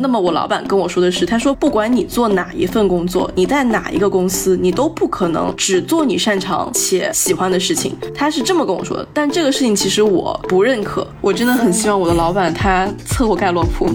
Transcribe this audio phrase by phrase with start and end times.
[0.00, 7.96] 那么我老板跟我说的是，他说不管你做哪一份工作，你在哪一个公司，你都不可能只做你擅长且喜欢的事情。
[8.14, 9.06] 他是这么跟我说的。
[9.12, 13.88] 但这个事情其实我不认可，我真的很希望我的老板他测过盖洛普。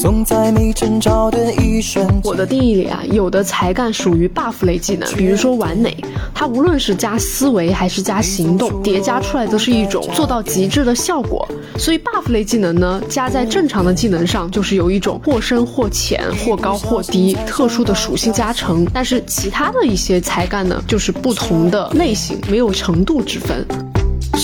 [0.00, 5.94] 总在没征兆的一瞬我的定义里啊，有的才干属于 buff 类技能，比如说完美，
[6.34, 11.46] 它无论是加思维还是加行动，叠加出来都是一种做到极致的效果。
[11.76, 18.86] 所以 buff 类技能呢，加在正常的技能上，就是有一种或深或浅、或高或低特殊的属性加成。
[18.94, 23.66] 但是其他的一些才干呢，就是不同的类型，没有程度之分。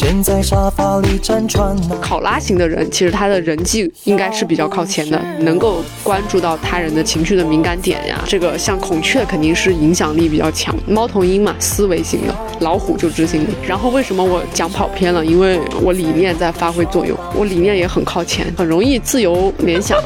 [0.06, 1.76] 先在沙发里辗转。
[2.00, 8.22] 考拉型的人，其实他的人际应该是比较靠前的，能够关注到他人的情绪的敏感点呀。
[8.24, 13.48] 这个像孔雀肯定是影响力比较强，猫头鹰嘛，思维型的，老虎就执行力。
[13.66, 15.26] 然后为什么我讲跑偏了？
[15.26, 20.00] 因为我理念在发挥作用，我理念也很靠前，很容易自由联想。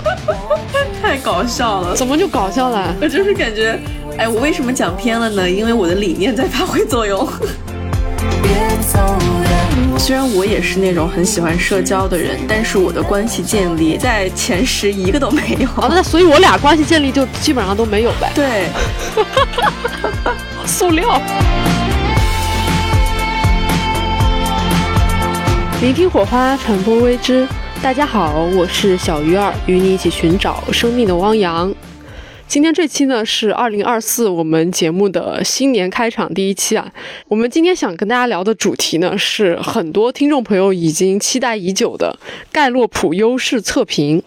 [1.02, 2.96] 太搞笑了，怎么就搞笑了？
[3.02, 3.79] 我就是感觉，
[4.16, 5.51] 哎，我为什么讲偏了呢？
[5.51, 7.29] 因为我的理念在发挥作用。
[10.01, 15.68] 虽然我也是那种很喜欢社交的人，但是我的关系建立在前十一个都没有。
[15.76, 18.32] 哦，那所以我俩关系建立就基本上都没有呗。
[18.34, 18.65] 对，
[20.66, 21.20] 塑料。
[25.82, 27.46] 聆听火花，传播未知。
[27.82, 31.73] 大家好，我是小鱼儿，与你一起寻找生命的汪洋。
[32.51, 36.92] 今天这期呢是二零二四我们节目的新年开场第一期啊。
[37.29, 42.18] 我们今天想跟大家聊的主题呢是很多听众朋友已经期待已久的
[42.51, 44.20] 盖洛普优势测评。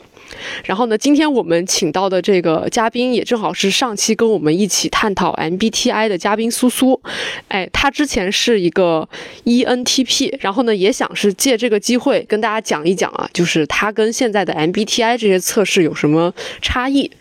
[0.63, 7.01] 然后呢，今天我们请到的这个嘉宾也正好是上期跟我们一起探讨 MBTI 的嘉宾苏苏。
[7.49, 9.05] 哎，他之前是一个
[9.43, 17.11] ENTP，然后呢也想是借这个机会跟大家讲一讲啊，就是他跟现在的 MBTI 这些测试有什么差异。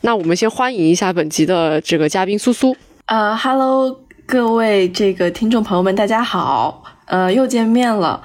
[0.00, 2.76] 那我们先欢迎一下本集的这个嘉宾苏苏。
[3.06, 8.22] 呃，Hello，各位这个听众朋友们，大家好，呃，又见面了，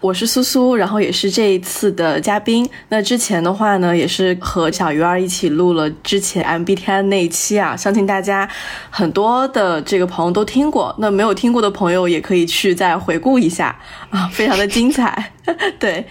[0.00, 2.68] 我是苏苏，然后也是这一次的嘉宾。
[2.90, 8.48] 那之前的话呢，也是和小鱼儿一起录了之前 MBTI 那一期啊，相信大家
[8.90, 13.76] 很多的这个朋友都听过，那没有听过的朋友也可以去再回顾一下
[14.10, 15.32] 啊，非常的精彩，
[15.80, 16.06] 对。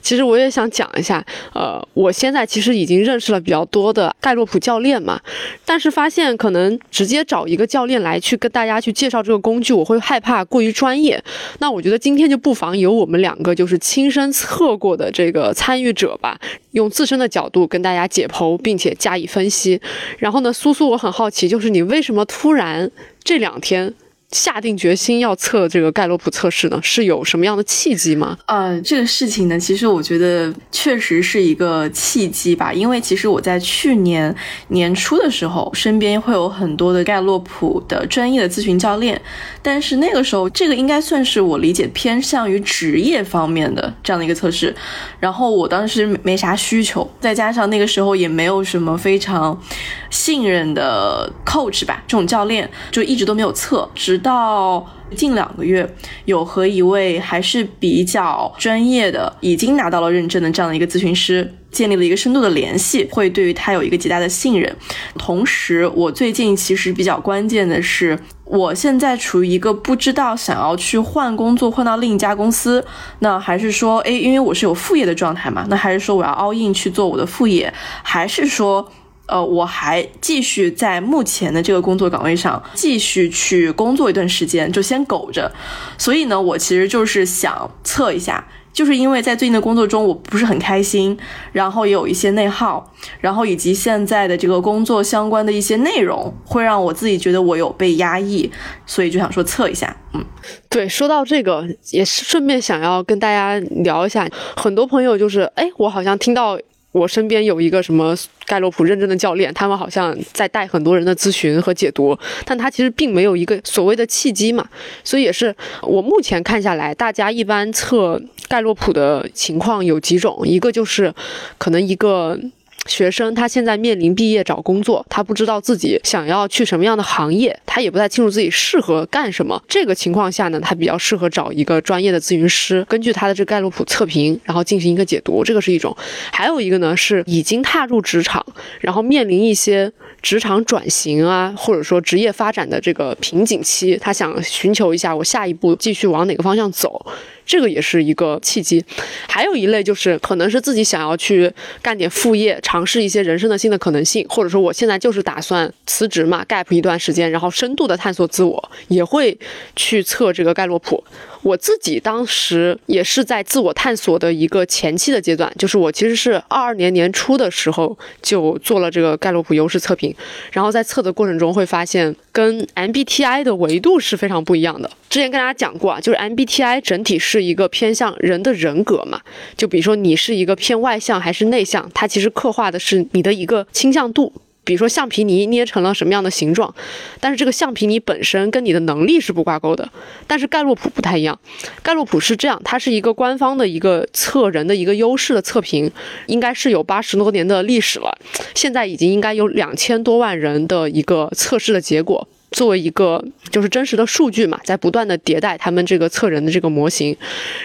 [0.00, 1.24] 其实我也想讲一下，
[1.54, 5.20] 呃，我现在其实已经认识了比较多的盖洛普教练嘛，
[5.64, 11.22] 但是发现可能直接找一个教练来去跟大家去介绍这个工具，我会害怕过于专业。
[11.58, 16.38] 那我觉得今天就不妨由我们两个就是亲身测过的这个参与者吧，
[16.72, 19.80] 用自身的角度跟大家解剖，并且加以分析。
[20.18, 22.90] 然后呢，苏苏，我很好奇，就是你为什么突然
[23.22, 23.92] 这两天？
[24.32, 28.38] 下定决心要测这个盖洛普测试呢，是有什么样的契机吗？
[28.46, 34.34] 呃，这个事情呢，其实我觉得确实是一个契机吧，因为其实我在去年
[34.68, 39.20] 年初的时候，身边会有很多的盖洛普的专业的咨询教练，
[39.60, 44.74] 但是那个时候，这个应该算是我理解偏向于职业方面的这样的一个测试，
[45.20, 49.60] 然后我当时没啥需求，再加上那个时候也没有什么非常
[50.08, 54.21] 信任的 coach 吧，这种教练就一直都没有测，直。
[54.22, 55.88] 到近两个月，
[56.24, 64.74] 有和一位还是比较专业的、已经拿到了认证的这样的一个咨询师建立了一个深度的联系，会对于他有一个极大的信任。
[65.18, 72.84] 同时，我最近其实比较关键的是，我现在处于一个不知道想要去换工作换到另一家公司，
[73.18, 77.72] 那还是说，诶，因为我是有副业的状态嘛，那还是说我要 all in 去做我的副业，
[78.02, 78.90] 还是说？
[79.32, 85.50] 呃，我还继续在目前的这个工作岗位上继续去工作一段时间，就先苟着。
[85.96, 91.16] 所以呢，我其实就是想测一下，就是因为在最近的工作中我不是很开心，
[91.50, 98.50] 然后也有一些内耗，然后以及现在的这个工作相关的一些内容会让我自己觉得我有被压抑，
[98.84, 99.96] 所以就想说测一下。
[100.12, 100.22] 嗯，
[100.68, 104.28] 对，说到这个，也是顺便想要跟大家聊一下，
[104.58, 106.58] 很多朋友就是，哎，我好像听到。
[106.92, 108.14] 我身边有一个什么
[108.46, 114.68] 盖洛普认证的教练，他们好像在带很多人的咨询和解读，但他其实并没有一个所谓的契机嘛，
[115.02, 121.12] 所以也是我目前看下来，大家一般测盖洛普的情况有几种，一个就是
[121.58, 122.38] 可能一个。
[122.86, 129.62] 学生他现在面临毕业找工作，他不知道自己想要去什么样的行业，他也不太清楚自己适合干什么。
[129.68, 135.44] 这个情况下呢，他比较适合找一个专业的咨询师，根据他的这个盖洛普测评，然后进行一个解读。
[135.44, 135.96] 这个是一种。
[136.32, 138.44] 还有一个呢，是已经踏入职场，
[138.80, 139.90] 然后面临一些
[140.20, 147.06] 职场转型啊，或者说职业发展的这个瓶颈期，他想寻求一下我下一步继续往哪个方向走。
[147.44, 148.84] 这个也是一个契机。
[149.28, 159.36] 还有一类就是可能是自己想要去干点副业，尝试一些人生的新的可能性，或者说我现在就是打算辞职嘛，gap 一段时间，然后深度的探索自我，也会
[159.76, 161.02] 去测这个盖洛普。
[161.42, 170.14] 我自己当时也是在自我探索的一个前期的阶段，就是我其实是二二年年初的时候就做了这个盖洛普优势测评，
[170.52, 174.88] 然后在测的过程中会发现跟 MBTI 的维度是非常不一样的。
[175.10, 179.22] 之前跟大家讲过啊，就是 MBTI 整体是是一个偏向人的人格嘛，
[179.56, 184.32] 就比如说你是一个偏外向还是内向，它其实刻画的是你的一个倾向度。
[184.64, 186.72] 比如说橡皮泥捏成了什么样的形状，
[187.18, 189.90] 但是这个橡皮泥本身跟你的能力是不挂钩的。
[190.28, 191.36] 但是盖洛普不太一样，
[191.82, 195.90] 盖洛普是这样，它是一个官方的一个测人的一个优势的测评，
[196.26, 198.16] 应该是有八十多年的历史了，
[198.54, 202.28] 现在已经应该有两千多万人的一个测试的结果。
[202.52, 207.16] 作为一个就是真实的数据嘛，在不断的迭代他们这个测人的这个模型，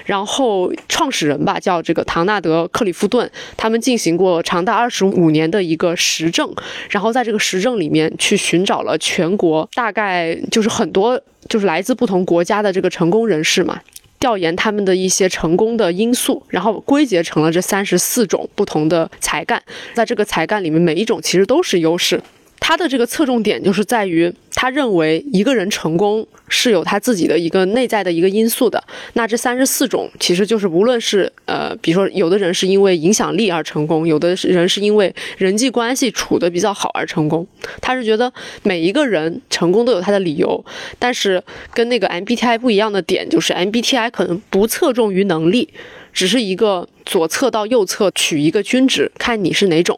[0.05, 6.51] 然后创始人吧叫这个唐纳德·克里夫顿，他们进行过长达二十五年的一个实证，
[6.89, 13.81] 然后在这个实证里面去寻找了全国大概就是很多就是来自不同国家的这个成功人士嘛，
[14.19, 19.61] 调研他们的一些成功的因素，然后归结成了这三十四种不同的才干，
[19.93, 22.21] 在这个才干里面每一种其实都是优势。
[22.59, 28.83] 他的这个侧重点就是在于，他认为一个人成功是有他自己的一个内在的一个因素的。
[29.13, 37.47] 那这三十四种其实就是，无论是呃，比如说有的人是因为影响力而成功，有的人是因为人际关系处得比较好而成功。
[37.79, 38.31] 他是觉得
[38.63, 40.65] 每一个人成功都有他的理由，
[40.99, 41.41] 但是
[41.73, 45.69] 跟那个 MBTI 不一样的点就是，MBTI 可能不侧重于能力，
[46.11, 49.97] 只是一个左侧到右侧取一个均值，看你是哪种。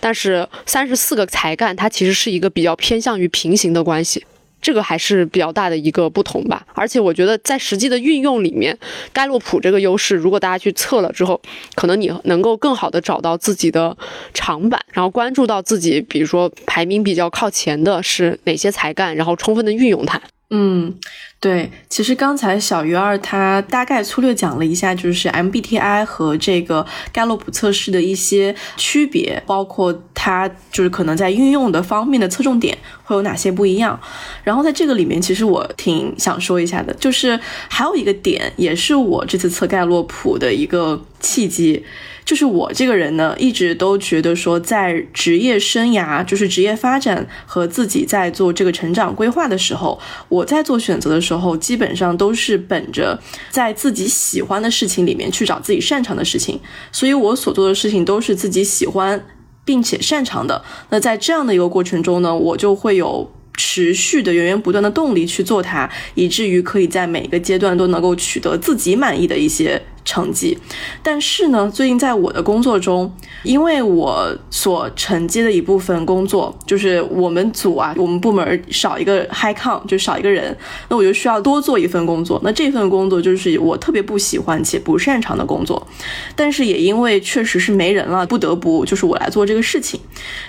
[0.00, 4.24] 但是三十四个才干，它其实是一个比较偏向于平行的关系，
[4.60, 6.66] 这个还是比较大的一个不同吧。
[6.74, 8.76] 而且我觉得在实际的运用里面，
[9.12, 11.40] 盖洛普这个优势，如果大家去测了之后，
[11.74, 13.96] 可能你能够更好的找到自己的
[14.32, 20.20] 长板，然后关注到自己，比如说排名比较靠前的是哪些才干，然后充分的运用它。
[20.52, 20.92] 嗯，
[21.38, 34.00] 对，其实刚才小鱼儿他大概粗略讲了一下，就是 MBTI 和这个盖洛普测试的一些区别，包括它就是可能在运用的方面的侧重点会有哪些不一样。
[34.42, 37.38] 然后在这个里面，其实我挺想说一下的，就是
[37.68, 41.84] 还有一个点，也是我这次测盖洛普的一个契机。
[42.30, 49.98] 就是我这个人呢，一直都觉得说，在职业生涯，就是职业发展和自己在做这个成长规划的时候，
[50.28, 56.60] 我在做选择的时候，基本上都是本着在自己喜欢的事情里面去找自己擅长的事情，
[56.92, 59.26] 所以我所做的事情都是自己喜欢
[59.64, 60.62] 并且擅长的。
[60.90, 69.82] 那在这样的一个过程中呢，我就会有持续的源源不断的动力去做它，以至于可以在每个阶段都能够取得自己满意的一些。
[70.04, 70.58] 成绩，
[71.02, 73.12] 但是呢，最近在我的工作中，
[73.42, 80.56] 因为我所承接的一部分工作，就是我们组啊，我们部门少一个 high con，就少一个人，
[80.88, 82.40] 那我就需要多做一份工作。
[82.42, 85.86] 那这份工作就是我特别不喜欢且不擅长的工作，
[86.34, 90.00] 但是也因为确实是没人了，不得不就是我来做这个事情。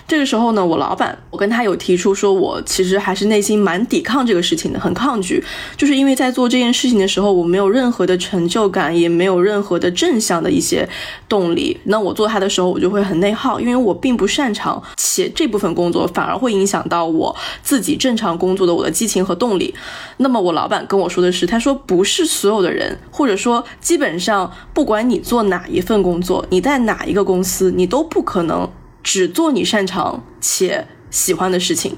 [0.07, 5.43] 这个时候呢，我老板，我跟他有提出说，我其实还是内心蛮抵抗这个事情的，很抗拒，
[5.75, 9.40] 就是因为在做这件事情的时候，我没有任何的成就感，也没有。
[9.41, 10.87] 任何的正向的一些
[11.27, 19.73] 动力，那我做它的时候，我就会很内耗，因为我并不擅长，且这部分工作反而会影响到我自己正常工作的我的激情和动力。
[20.17, 28.69] 那么我老板跟我说的是，他说不是所有的人，或者说基本上不管你做哪一份工作，你在哪一个公司，你都不可能
[29.03, 31.97] 只做你擅长且喜欢的事情。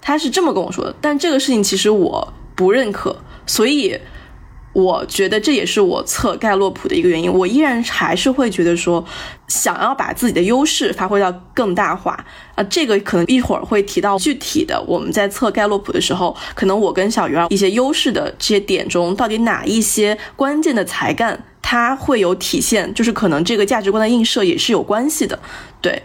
[0.00, 3.98] 他是这么跟我说的，但这个事情其实我不认可，所以。
[4.76, 7.32] 我觉得这也是我测盖洛普的一个原因。
[7.32, 9.02] 我依然还是会觉得说，
[9.48, 12.22] 想要把自己的优势发挥到更大化
[12.54, 14.78] 啊，这个可能一会儿会提到具体的。
[14.86, 25.38] 我们在测盖洛普的时候，可能我跟小鱼儿一些优势的这些点中，到底哪一些关键的才干它会有体现，就是可能这个价值观的映射也是有关系的，
[25.80, 26.02] 对。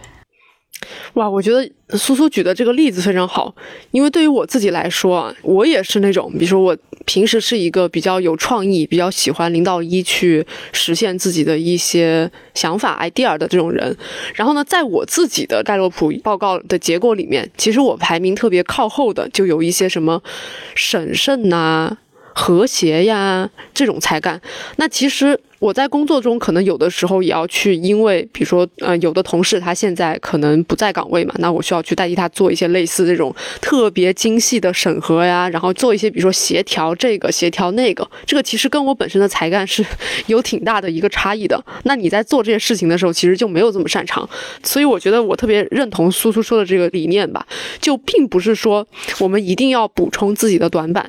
[1.14, 3.54] 哇，我觉得苏苏举的这个例子非常好，
[3.90, 13.96] 因为对于我自己来说，我也是那种，比如说我平时是一个比较有创意、比较喜欢零到一去实现自己的一些想法、idea 的这种人。
[14.34, 20.22] 然后呢，在我自己的盖洛普报告的结果里面，其实我排名特别靠后的就有一些什么
[20.74, 21.98] 审慎呐。
[22.34, 24.40] 和谐呀这种才干。
[24.76, 25.38] 那其实。
[25.62, 39.86] 我在工作中可能有的时候也要去，因为比如说，呃，有的同事他现在可能不在岗位嘛，那我需要去代替他做一些类似这种特别精细的审核呀，然后做一些比如说协调这个协调那个，这个其实跟我本身的才干是
[40.26, 41.64] 有挺大的一个差异的。
[41.84, 44.28] 那你在做这些事情的时候，其实就没有这么擅长，
[44.64, 47.46] 所以我觉得我特别认同苏苏说的这个理念吧，
[47.80, 48.84] 就并不是说
[49.20, 51.08] 我们一定要补充自己的短板。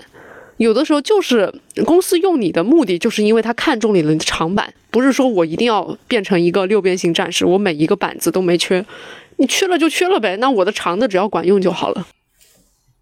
[0.58, 1.54] 有的时候就是
[1.86, 8.86] 公司用你的目的，就是因为他看中你的长板，不是说我一定要变成一个六边形战士，我每一个板子都没缺，
[9.38, 12.08] 你缺了就缺了呗，那我的长的只要管用就好了。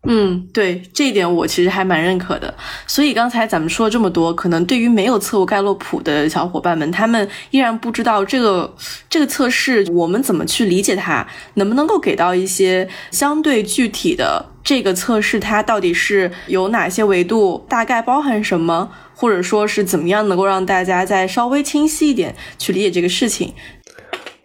[0.07, 2.51] 嗯，对这一点我其实还蛮认可的。
[2.87, 8.75] 所以刚才咱们说了这么多，可能对于没有测过盖洛普的小伙伴们，他们依然不知道这个
[9.07, 23.53] 这个测试我们怎么去理解它，能不能够给到一些相对具体的这个测试它到底是有哪些维度，大概包含什么，或者说是怎么样能够让大家再稍微清晰一点去理解这个事情。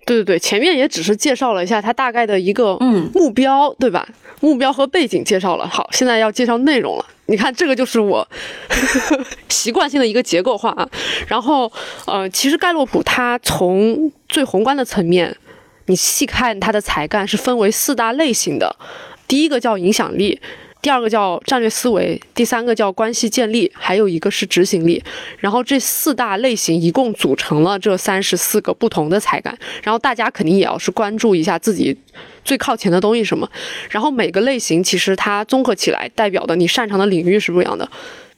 [0.07, 4.09] 对对对，前面也只是介绍了一下它大概的一个嗯目标，对吧？
[4.41, 7.05] 目标和背景介绍了，好，现在要介绍内容了。
[7.27, 8.27] 你看，这个就是我
[9.49, 10.89] 习惯性的一个结构化啊。
[11.27, 11.73] 然后，
[12.07, 15.37] 呃，其实盖洛普它从最宏观的层面，
[15.87, 18.77] 你细看它的才干是分为四大类型的，
[19.27, 20.41] 第一个叫影响力。
[20.83, 25.03] 第二个叫战略思维，第三个叫关系建立，还有一个是执行力。
[25.39, 29.57] 然后这四大类型一共组成了这三十四个不同的才干。
[29.83, 31.97] 然后大家肯定也要是关注一下自己
[32.45, 33.51] 最靠前的东西什么。
[33.91, 37.91] 然后每个类型其实它综合起来代表的你擅长的领域是不一样的。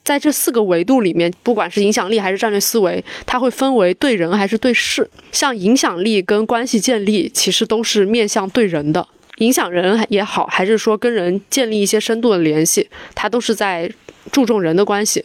[0.03, 5.07] 在这四个维度里面，不管是影响力还是战略思维，它会分为对人还是对事。
[5.31, 9.07] 像影响力跟关系建立，其实都是面向对人的。
[9.39, 13.91] 影响人也好，还是说跟人建立一些深度的联系，他都是在
[14.31, 15.23] 注重人的关系。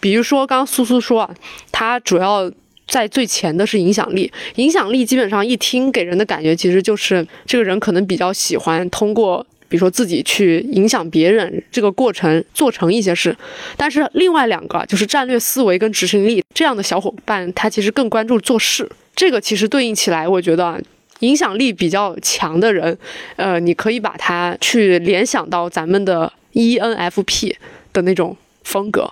[0.00, 1.34] 比如说，刚刚苏苏说啊，
[1.70, 2.50] 他主要
[2.86, 4.32] 在最前的是影响力。
[4.54, 13.36] 影响力基本上一听给人的感觉，其实就是这个人可能比较喜欢通过，比如说自己去影响别人这个过程做成一些事。
[13.76, 18.88] 但是另外两个就是战略思维跟执行力这样的小伙伴，他其实更关注做事。
[19.16, 20.80] 这个其实对应起来，我觉得。
[21.20, 22.96] 影响力比较强的人，
[23.36, 27.54] 呃，你可以把它去联想到咱们的 ENFP
[27.92, 29.10] 的那种风格。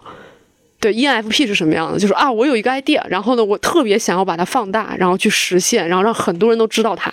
[0.79, 1.99] 对，ENFP 是什么样的？
[1.99, 7.13] 就是啊，我有一个 idea，然后呢，我特别想要把它放大，然后去实现，然后让很多人都知道它。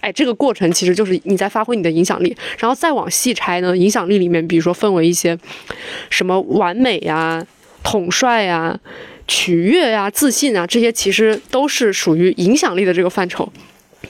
[0.00, 2.36] 哎，这个过程其实就是你在发挥你的影响力。
[2.58, 5.36] 然后再往细拆呢，影响力里面，比如说分为一些
[6.10, 7.44] 什么完美呀、
[7.82, 8.78] 统帅呀、
[9.26, 13.50] 取悦呀、自信啊，这些其实都是属于影响力的这个范畴。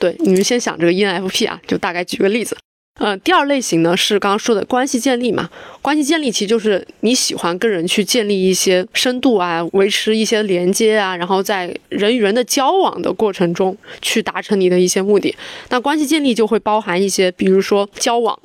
[0.03, 2.57] 对，你们先想这个 ENFP 啊，就大概举个例子。
[2.99, 5.49] 嗯，第二类型呢是刚刚说的关系建立嘛。
[5.81, 15.33] 关系建立其实就是你喜欢跟人去建立一些深度啊，维持一些连接啊，然后在人与人的交往的过程中去达成你的一些目的。
[15.69, 18.37] 那关系建立就会包含一些，比如说交往。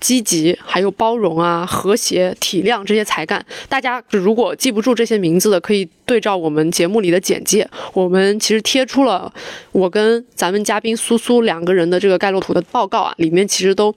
[0.00, 3.44] 积极，还有包容啊，和谐、体谅这些才干。
[3.68, 7.68] 大家如果记不住这些名字的，可以对照我们节目里的简介。
[7.92, 9.32] 我们其实贴出了
[9.72, 13.94] 我跟咱们嘉宾苏苏两个人的这个盖洛普的报告啊，里面其实都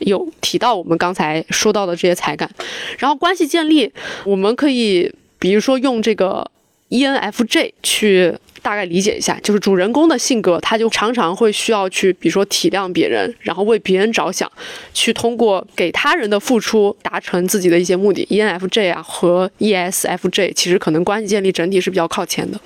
[0.00, 2.50] 有提到我们刚才说到的这些才干。
[2.98, 3.92] 然后关系建立，
[4.24, 6.50] 我们可以比如说用这个
[6.88, 8.34] ENFJ 去。
[8.62, 14.50] 大概理解一下，就是主人公的性格，他就常常会需要去，比如说体谅别人，然后为别人着想，
[14.94, 18.24] 去通过给他人的付出达成自己的一些目的。
[18.30, 22.58] ENFJ 啊和 ESFJ 其实可能关系建立整体是比较靠前的。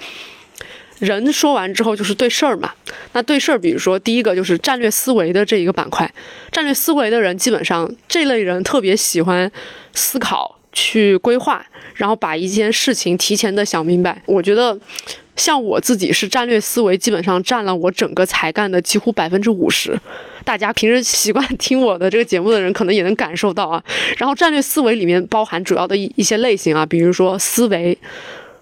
[0.99, 2.73] 人说完之后就是对事儿嘛，
[3.13, 6.11] 那对事儿，比如说第一个就是战略思维的这一个板块，
[6.53, 9.51] 战略思维的人基本上这类人特别喜欢
[9.95, 14.23] 思考、去规划，然后把一件事情提前的想明白。
[14.27, 14.79] 我觉得。
[15.37, 19.99] 像我自己是战略思维，基本上占了我整个才干的几乎百分之五十。
[20.45, 23.83] 大家平时习惯 听我的这个节目的人，可能也能感受到啊。
[24.17, 27.97] 然后战略思维里面包含主要的一一些类型啊，比如说思维、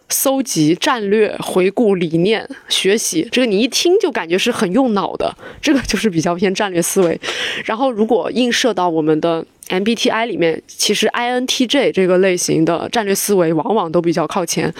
[0.08, 7.20] 搜集、战略、回顾、理念、学习，这个你一听就感觉是很用脑的，这个就是比较偏战略思维。
[7.64, 9.44] 然后如果映射到我们的。
[9.70, 14.70] MBTI 里面，其实 INTJ 这个类型的战略思维往往都比较靠前，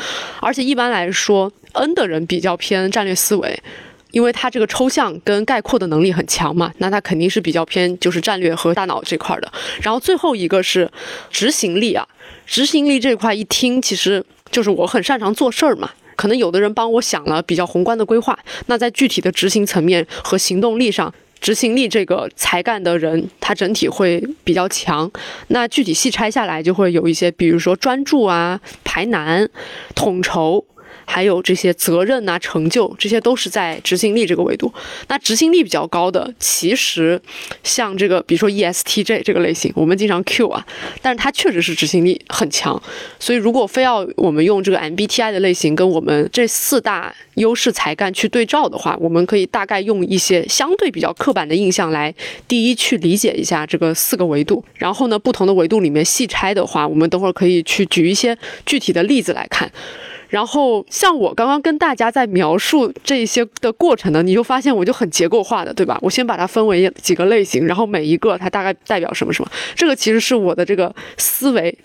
[0.40, 3.62] 而且一般来说，N 的人比较偏战略思维，
[4.10, 9.52] 因为他这个抽象跟概括的能力很强嘛，那他肯定是比较偏就是战略和大脑这块的。
[9.82, 10.90] 然后最后一个是
[11.30, 12.06] 执行力啊，
[12.46, 21.12] 执行力这块一听，其实就是我很擅长做事儿嘛，可能有的人帮我想了比较宏观的规划，那在具体的执行层面和行动力上。
[21.40, 25.10] 执行力这个才干的人，他整体会比较强。
[25.48, 29.46] 那具体细拆下来，就会有一些，比如说专注啊、排难、
[29.94, 30.64] 统筹。
[31.04, 34.72] 还有这些责任呐、成就，这些都是在执行力这个维度。
[35.08, 37.20] 那执行力比较高的，其实
[37.62, 40.66] 像这个，比如说 ESTJ 这个类型，我们经常 Q 啊，
[41.02, 42.80] 但是它确实是执行力很强。
[43.18, 52.14] 所以如果非要我们用这个 MBTI 的类型跟我们这四大优势才干去对照的话，我们可以大概用一些相对比较刻板的印象来
[52.48, 54.64] 第一去理解一下这个四个维度。
[54.74, 59.70] 然后呢，不同的维度里面细拆的话，我们等会儿可以去举一些具体的例子来看。
[60.28, 65.98] 然后像我刚刚跟大家在描述这些的过程呢，你就发现我就很结构化的，对吧？
[66.02, 69.50] 我先把它分为几个类型，然后每一个它大概代表什么什么。
[69.74, 71.76] 这个其实是我的这个思维，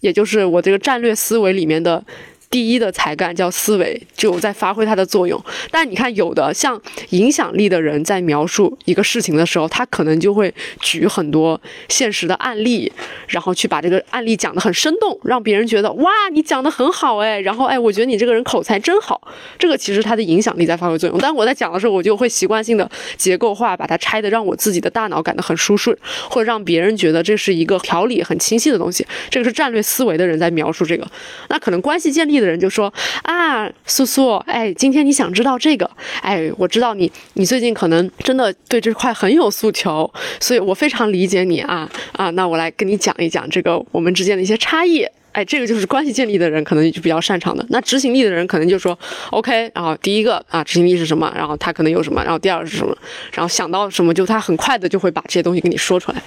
[0.00, 2.04] 也就是我这个战略思维里面的。
[2.50, 5.42] 第一的才干叫思维，就在发挥它的作用。
[5.70, 12.90] 但你看，有的像影响力的人在描述一个事情的时候，他可能就会举很多现实的案例，
[13.26, 17.38] 然后去把这个案例讲得很生动，让别人觉得哇，你讲得很好哎。
[17.40, 19.20] 然后哎，我觉得你这个人口才真好。
[19.58, 21.18] 这个其实他的影响力在发挥作用。
[21.18, 25.94] 但我在讲的时候，我就会习惯性的结构化，把它拆的让我自己的大脑感到很舒顺，
[26.30, 29.06] 或者让别人觉得这是一个条理很清晰的东西。
[29.28, 31.06] 这个是战略思维的人在描述这个。
[31.50, 32.37] 那可能关系建立。
[32.40, 32.92] 的人就说
[33.22, 35.90] 啊，苏苏，哎，今天你想知道这个？
[36.22, 45.06] 哎，我知道你，你最近可能真的对这块很有诉求，所以我非常理解你啊啊，那我来跟你讲一讲这个我们之间的一些差异。
[45.32, 47.64] 哎，这个就是关系建立的人可能就比较擅长的。
[47.68, 48.98] 那执行力的人可能就说
[49.30, 51.32] OK，然后第一个啊，执行力是什么？
[51.36, 52.24] 然后他可能有什么？
[52.24, 52.96] 然后第二个是什么？
[53.32, 56.20] 然后想到什么，就他很快的就会把这些东西给你说出来。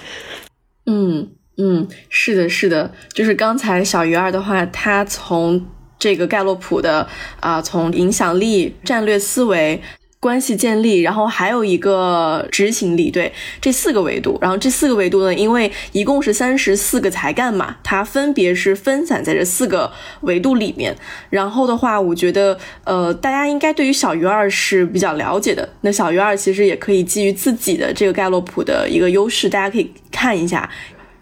[0.86, 1.28] 嗯
[1.58, 5.66] 嗯，是的，是的，就是刚才小鱼儿的话，他从。
[6.02, 7.06] 这个盖洛普的
[7.38, 9.80] 啊，从影响力、战略思维、
[10.18, 13.32] 关系建立，然后还有一个执行力，对。
[13.60, 14.36] 这四个维度。
[14.40, 19.92] 然后这四个维度呢，因为一共是三十四个才干嘛，它分别是分散在这四个
[20.22, 20.96] 维度里面。
[21.30, 23.86] 然后的话，我觉得呃，大家应该对。
[23.86, 25.68] 于小鱼二是比较了解的。
[25.82, 30.68] 那小鱼二其实也可以基于自己的这个盖洛普的一个优势，大家可以看一下，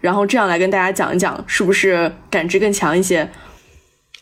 [0.00, 3.28] 然后这样来跟大家讲一讲，是不是感知更强一些。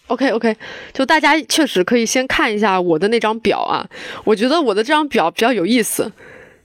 [0.09, 0.55] OK OK，
[0.93, 3.87] 就大家确实可以先看一下我的那张表啊，
[4.25, 6.11] 我觉得我的这张表比较有意思。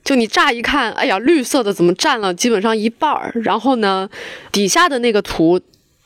[0.02, 3.32] 就你乍一看，哎呀，绿色的怎么占了基本上一半儿？
[3.42, 4.06] 然后呢，
[4.52, 5.58] 底下的那个图，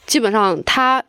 [0.06, 1.02] 基本上它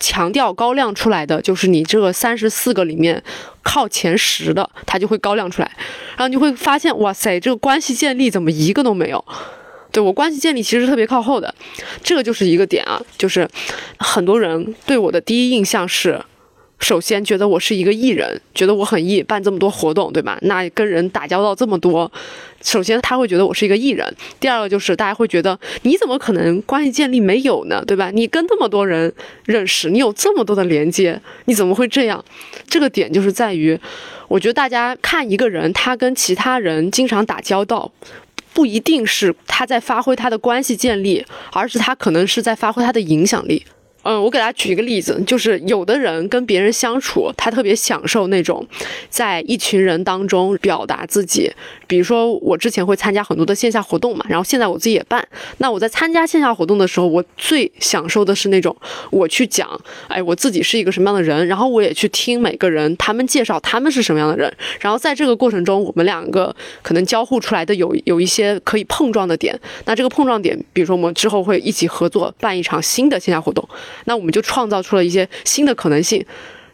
[0.00, 3.22] 强调高亮出来的就是你这个三十四个里面
[3.62, 5.70] 靠前十的，它就会高亮出来。
[6.16, 9.24] 然后你会发现，哇塞，这个关系建立怎么一个都没有？
[9.92, 11.54] 对我关系建立其实特别靠后的，
[12.02, 13.46] 这个就是一个点啊，就是
[13.98, 16.20] 很多人对我的第一印象是，
[16.80, 20.38] 首先觉得我是一个艺人，觉得我很艺，办这么多活动，对吧？
[20.42, 22.10] 那跟人打交道这么多，
[22.62, 24.12] 首先他会觉得我是一个艺人。
[24.40, 27.84] 第二个就是大家会觉得你怎么可能关系建立没有呢？
[27.86, 28.10] 对吧？
[28.10, 29.12] 你跟这么多人
[29.44, 32.24] 认识，你有这么多的连接，你怎么会这样？
[32.66, 33.78] 这个点就是在于，
[34.28, 37.92] 我觉得大家看一个人，他跟其他人经常打交道。
[38.54, 43.64] 不一定是他在发挥他的关系建立，而是他可能是在发挥他的影响力。
[44.02, 48.66] 嗯，我给大家举一个例子，就是有的人跟别人相处，他特别享受那种
[49.08, 51.52] 在一群人当中表达自己。
[51.86, 55.26] 比如说，我之前会参加很多的线下活动嘛，然后现在我自己也办。
[55.58, 58.74] 那我在参加线下活动的时候，我最享受的是那种
[59.10, 59.68] 我去讲，
[60.08, 69.58] 哎，我自己是一个什么样的人，然后我也去听每个人他们介绍他们是什么样的人，然后在这个过程中，我们两个可能交互出来的有有一些可以碰撞的点。
[69.84, 73.68] 那这个碰撞点，比如说我们之后会一起合作办一场新的线下活动。
[74.04, 76.24] 那我们就创造出了一些新的可能性，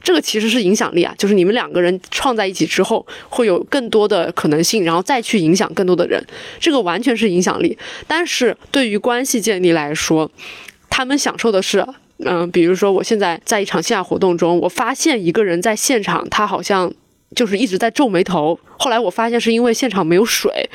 [0.02, 6.24] 这个其实是影响力啊，就是你们两个人创在一起之后，会有更多的可能性，然后再去影响更多的人，
[6.58, 7.76] 这个完全是影响力。
[8.06, 10.30] 但是对于关系建立来说，
[10.88, 11.86] 他们享受的是，
[12.24, 16.92] 嗯，比如说我现在在一场线下活动中，我发现一个人在现场，他好像
[17.34, 20.70] 就是一直在皱眉头，后来我发现是因为现场没有水。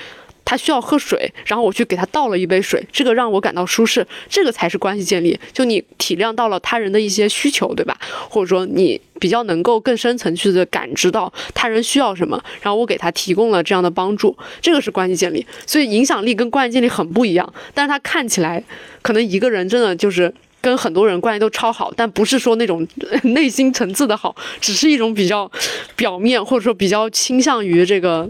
[0.54, 5.40] 他需要喝水，然后我去给他倒了一杯水，这个让我感到舒适，这个才是关系建立。
[5.52, 7.98] 就你体谅到了他人的一些需求，对吧？
[8.30, 15.44] 或者说你比较能够更深层次的感知到他人需要什么，然后我给他提供了这样的帮助，这个是关系建立。
[15.66, 18.64] 所以影响力跟关系建立很不一样，但是他看起来
[19.02, 22.88] 可能一个人真的就是跟很多人关系都超好，但不是说那种
[23.24, 25.52] 内心层次的好，只是一种比较
[25.96, 28.30] 表面，或者说比较倾向于这个。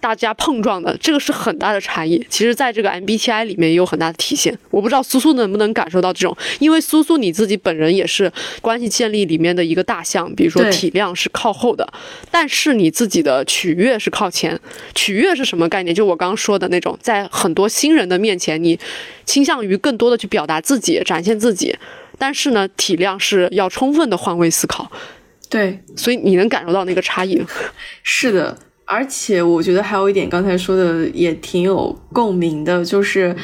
[0.00, 2.24] 大家碰撞的，这个是很大的差异。
[2.28, 4.56] 其实，在这个 MBTI 里面也有很大的体现。
[4.70, 11.86] 我不知道苏苏能不能感受到这种，因为苏苏你自己本人也是关系建立里面的一个大项，比如说体量是靠后的，
[12.30, 14.58] 但是你自己的取悦是靠前。
[14.94, 15.94] 取悦是什么概念？
[15.94, 18.78] 就我刚刚说的那种，在很多新人的面前，你
[19.24, 21.76] 倾向于更多的去表达自己，展现自己。
[22.18, 24.90] 但是呢，体量是要充分的换位思考。
[25.48, 27.40] 对，所以你能感受到那个差异。
[28.02, 33.34] 是的，而且我觉得还有一点，刚才说的也挺有共鸣的，就是，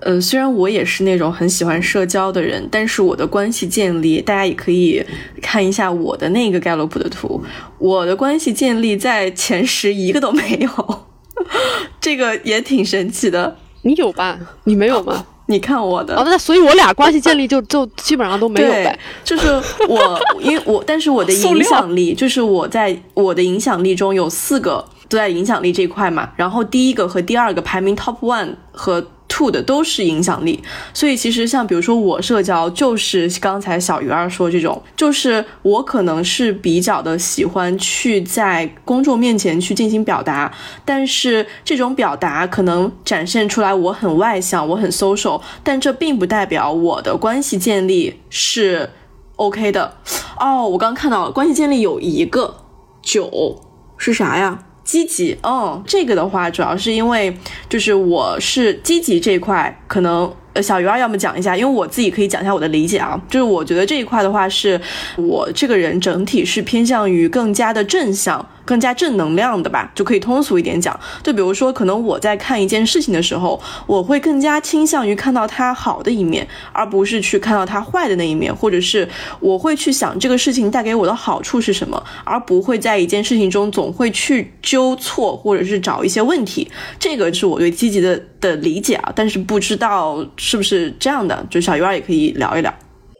[0.00, 5.04] 呃，虽然我也是那种很喜欢社交的人，但是我的关系建立，大家也可以
[5.40, 7.40] 看一下我的那个盖洛普的图，
[7.78, 11.06] 我的关系建立在前十一个都没有，
[12.00, 13.56] 这个也挺神奇的。
[13.82, 14.38] 你有吧？
[14.64, 15.24] 你没有吗？
[15.50, 18.98] 你看我的，哦，那所以我俩关系建立就就基本上都没有呗。
[19.22, 19.48] 就是
[19.88, 26.30] 我，因为我，但是我的影响力，就是我在我的影响力中有四个都在影响力这一块嘛。
[26.36, 29.04] 然后第一个和第二个排名 top one 和。
[29.40, 40.52] Two 的都是影响力，所以其实像比如说我社交，就是刚才小鱼儿说这种，就是我可能是比较的喜欢去在公众面前去进行表达，
[40.84, 48.90] 但是这种表达可能展现出来我很外向，我很 social，但这并不代表我的关系建立是
[49.36, 49.96] OK 的。
[50.38, 52.56] 哦，我刚看到了关系建立有一个
[53.00, 53.58] 九
[53.96, 54.64] 是啥呀？
[54.90, 57.32] 积极，嗯，这个的话主要是因为
[57.68, 64.80] 就是我是积极这一块，可能呃小鱼儿要么讲一下，因为我自己可以讲一下我的理解啊，就是我觉得这一块的话是
[65.16, 68.44] 我这个人整体是偏向于更加的正向。
[68.70, 70.96] 更加正能量的吧，就可以通俗一点讲。
[71.24, 79.08] 就比如说，可能我在看一件事情的时候，我会更加倾向于看到它好的一面，而不是去看到它坏的那一面，或者是
[79.40, 86.70] 我会去想这个事情带给我的好处是什么，而不会在一件事情中总会去纠错或者是找一些问题。
[87.00, 92.72] 这个是我对积极的的理解啊，但是不知道是不是这样的，就小鱼儿也可以聊一聊。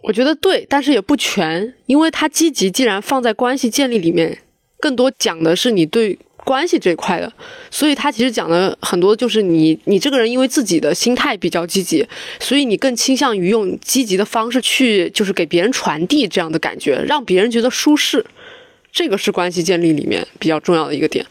[0.04, 4.38] 我觉得对，但是也不全，因为它积极既然放在关系建立里面。
[4.80, 7.30] 更多讲的是你对关系这一块的，
[7.70, 12.04] 所以他其实讲的很多就是你你这个人因为自己的心态比较积极，
[12.40, 18.24] 所以你更倾向于用积极的方式去就是给别人传递这样的感觉，让别人觉得舒适，
[18.90, 21.24] 这个是关系建立里面比较重要的一个点。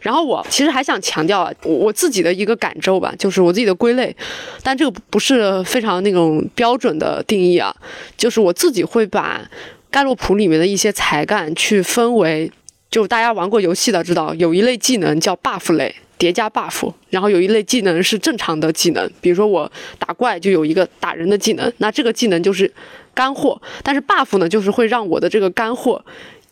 [0.00, 4.14] 然后我其实还想强调啊，我自己的一个感受吧，就是我自己的归类，
[4.62, 7.74] 但这个不是非常那种标准的定义啊，
[8.16, 9.42] 就是我自己会把
[9.90, 12.50] 盖洛普里面的一些才干去分为。
[12.92, 22.70] 就大家玩过游戏的知道，有一类技能叫 buff 类，叠加 buff，然后有一类技能是正常的技能，比如说我打怪就有一个打人的技能，那这个技能就是
[23.14, 26.04] 干货，但是 buff 呢，就是会让我的这个干货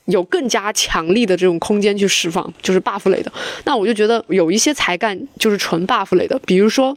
[0.07, 3.31] 有更加强力的这种空间去释放，就是 buff 类的。
[3.65, 6.97] 那我就觉得有一些才干就是纯 buff 类的，比如说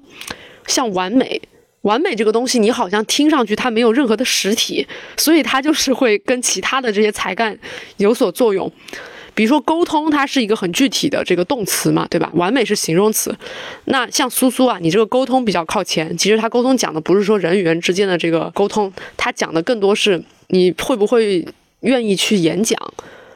[0.68, 1.42] 像完美，
[1.82, 7.60] 完美这个东西你好像听上去它没有任何的实体，所以它就是会跟其他的这些才干
[7.98, 8.72] 有所作用。
[9.36, 12.30] 比如说沟通，它是一个很具体的这个动词嘛，对吧？
[12.34, 13.36] 完美是形容词。
[13.86, 16.16] 那像苏苏啊，你这个沟通比较靠前。
[16.18, 21.46] 其实他沟通讲的不是说人与人之间的这个沟通，他讲的更多是你会不会
[21.82, 22.80] 愿意去演讲。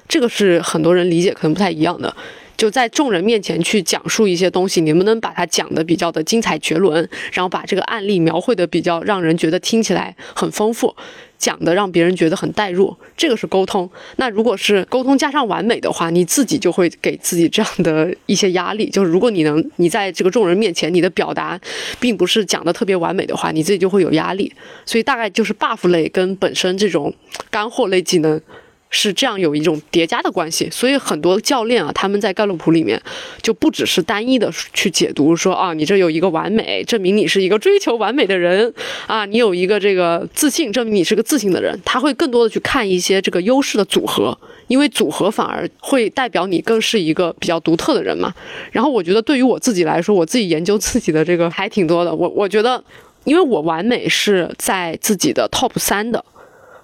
[0.08, 2.16] 这个是很多人理解可能不太一样的。
[2.56, 10.96] 就在众人面前去讲述一些东西，你能不能把它讲的比较的精彩绝伦，然后把这个案例描绘的比较让人觉得听起来很丰富，
[11.38, 13.90] 讲的让别人觉得很代入，这个是沟通。
[14.18, 18.90] 那如果是沟通加上完美的话，你自己就会给自己这样的一些压力。
[18.90, 21.60] 就是如果你能，你在这个众人面前，你的表达
[22.00, 24.52] 并不是讲的特别完美的话，你自己就会有压力。
[24.86, 27.14] 所以大概就是 buff 类跟本身这种
[27.50, 28.42] 干货类技能。
[28.90, 33.02] 是这样有一种叠加的关系，所以很多教练啊，他们在盖洛普里面
[33.42, 38.74] 就不只是单一的去解读说啊，你这有一个完美，证明你是一个追求完美的人
[39.08, 41.78] 啊，你有一个这个自信，证明你是个自信的人。
[41.84, 48.34] 他会更多的去看一些这个优势的组合，因为组合反而会代表你更是一个比较独特的人嘛。
[48.72, 52.16] 然后我觉得对于我自己来说，我自己研究自己的这个还挺多的。
[52.16, 52.82] 我我觉得，
[53.26, 56.24] 因为我完美是在自己的 top 三的。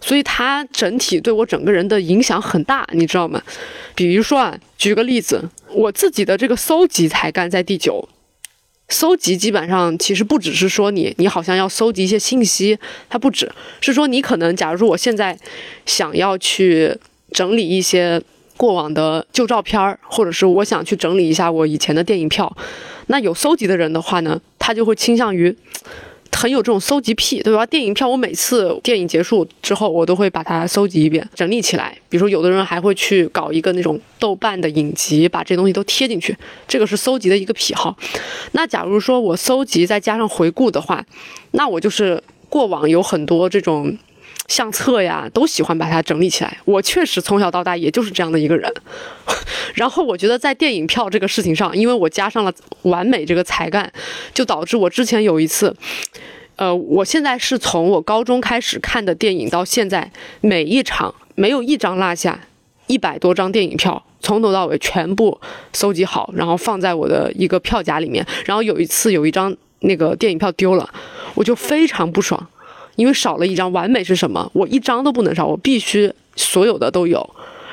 [0.03, 3.41] 所以它整体对我整个人的影响很大，你知道吗？
[3.95, 8.09] 比如说啊，举个例子，我自己的这个搜集才干在第九。
[8.89, 12.77] 搜集基本上其实不只是说你，你好像要搜集一些信息，
[13.09, 15.39] 它不只是说你可能，假如说我现在
[15.85, 16.93] 想要去
[17.31, 18.21] 整理一些
[18.57, 22.53] 过往的旧照片儿，或者是我想去整理一下我以前的电影票，
[23.07, 25.55] 那有搜集的人的话呢，他就会倾向于。
[26.33, 27.65] 很有这种搜集癖，对吧？
[27.65, 31.97] 电影票我每次电影结束之后，我都会把它搜集一遍，整理起来。
[32.09, 36.35] 比如说，有的人还会去搞一个那种豆瓣的影集，把这东西都贴进去，
[36.67, 37.95] 这个是搜集的一个癖好。
[38.51, 41.05] 那假如说我搜集再加上回顾的话，
[41.51, 43.97] 那我就是过往有很多这种。
[44.47, 46.57] 相册呀，都喜欢把它整理起来。
[46.65, 48.71] 我确实从小到大也就是这样的一个人。
[49.73, 52.53] 然后我觉得在电影票这个事情上，因为我加上了
[52.83, 53.91] 完美这个才干，
[54.33, 55.75] 就导致我之前有一次，
[56.57, 62.39] 呃，我现在是从我高中开始看的电影到现在，每一场没有一张落下，
[62.87, 65.39] 一百多张电影票从头到尾全部
[65.71, 68.25] 搜集好，然后放在我的一个票夹里面。
[68.45, 70.87] 然后有一次有一张那个电影票丢了，
[71.33, 72.47] 我就非常不爽。
[72.95, 74.49] 因为少了一张，完美是什么？
[74.53, 77.27] 我一张都不能少，我必须所有的都有。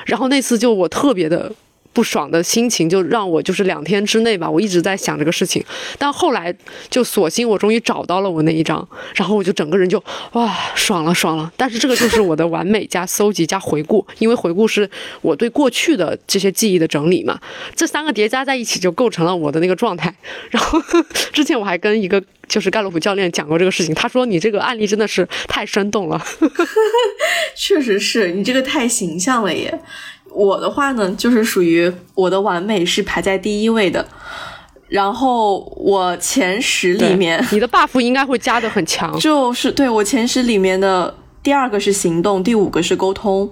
[0.05, 1.51] 然后那次就我特别的。
[1.93, 5.63] 不爽的心情就让我就是两天之内吧，我一直在想这个事情，
[5.97, 6.55] 但后来
[6.89, 10.01] 就索性我终于找到了我那一张，然后我就整个人就
[10.33, 11.51] 哇爽了爽了。
[11.57, 14.89] 但是这个就是我的完美加搜集加回顾，因为回顾是
[15.21, 17.39] 我对过去的这些记忆的整理嘛，
[17.75, 20.13] 这三个叠加在一起就构成了我的那个状态。
[20.49, 20.81] 然后
[21.33, 26.21] 之前我还跟一个就是盖洛普教练讲过这个事情，他说你这个案例真的是太生动了，
[27.55, 29.79] 确实是你这个太形象了耶。
[30.33, 34.07] 我的话呢，就是属于我的完美是排在第一位的，
[34.87, 41.13] 然后我前十里面，你的 buff 应该会加的很强，就是对我前十里面的
[41.43, 43.51] 第二个是行动，第五个是沟通，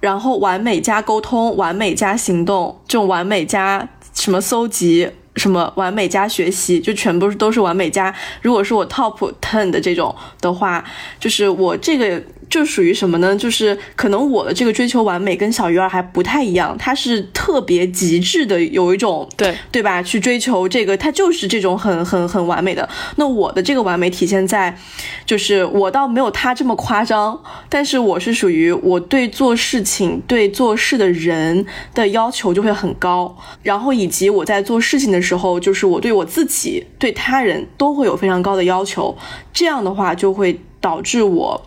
[0.00, 5.10] 然后完美加沟通，完美加行动，这种完美加什么搜集。
[5.36, 8.12] 什么完美加学习，就全部都是完美加。
[8.42, 10.84] 如果是我 top ten 的这种的话，
[11.20, 13.34] 就是我这个就属于什么呢？
[13.36, 20.02] 就是可能我的这个追求完美跟小鱼儿还不太一样，他是特别极致的，有一种对对吧？
[20.02, 22.86] 去追求这个，他就是这种很很很完美的。
[23.16, 24.76] 那我的这个完美体现在，
[25.24, 35.20] 就是我倒没有他这么夸张，但是我是属于我对做事情、对做事的人的要求就会很高，然后以及我在做事情的。
[35.20, 39.14] 时候就是我对我自己、对他人都会有非常高的要求，
[39.52, 41.62] 这样的话就会导致我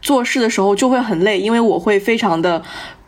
[0.00, 2.62] 做事的时候就会很累，因为我会非常的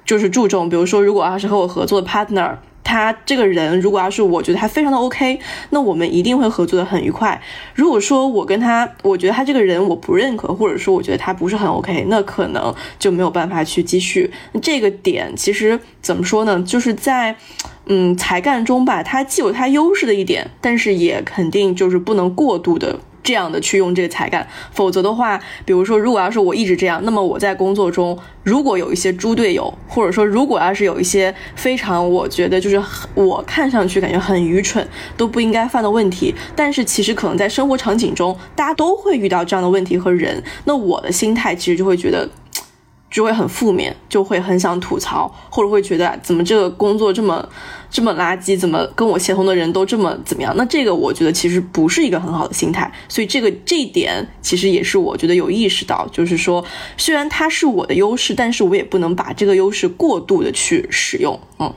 [0.05, 2.57] 就是注重，比如说如果要是和我合作的 partner。
[2.83, 7.41] 他这个人，如果要是我觉得他非常的 OK，那我们一定会合作的很愉快。
[7.73, 14.33] 如果说我跟他，我觉得他这个人我不认可，或者说我觉得他不是很 OK，那可能就没有办法去继续。
[14.61, 16.61] 这个点其实怎么说呢？
[16.67, 17.37] 就是在
[17.87, 22.99] 嗯才干中吧，它既有它优势的一点，但是也肯定就是不能过度的。
[23.23, 32.83] 这样的去用这个才干，否则的话，比如说，如果要是我一直这样，那么我在工作中，如果有一些猪队友，或者说如果要是有一些非常我觉得就是
[33.15, 42.29] 我看上去感觉很愚蠢都不应该犯的问题，但是其实可能在生活场景中，大家都会遇到这样的问题和人，那我的心态其实就会觉得。
[43.11, 47.47] 就会很负面，就会很想吐槽，或者会觉得怎么这个工作这么
[47.91, 50.55] 这么垃圾，怎么跟我协同的人都这么怎么样？
[50.57, 52.91] 那这个我觉得其实不是一个很好的心态。
[53.09, 56.65] 所以这个这一点其实也是我觉得有意识到，就是说
[56.97, 61.39] 虽然它是我的优势，但是我也不能把这个优势过度的去使用。
[61.59, 61.75] 嗯，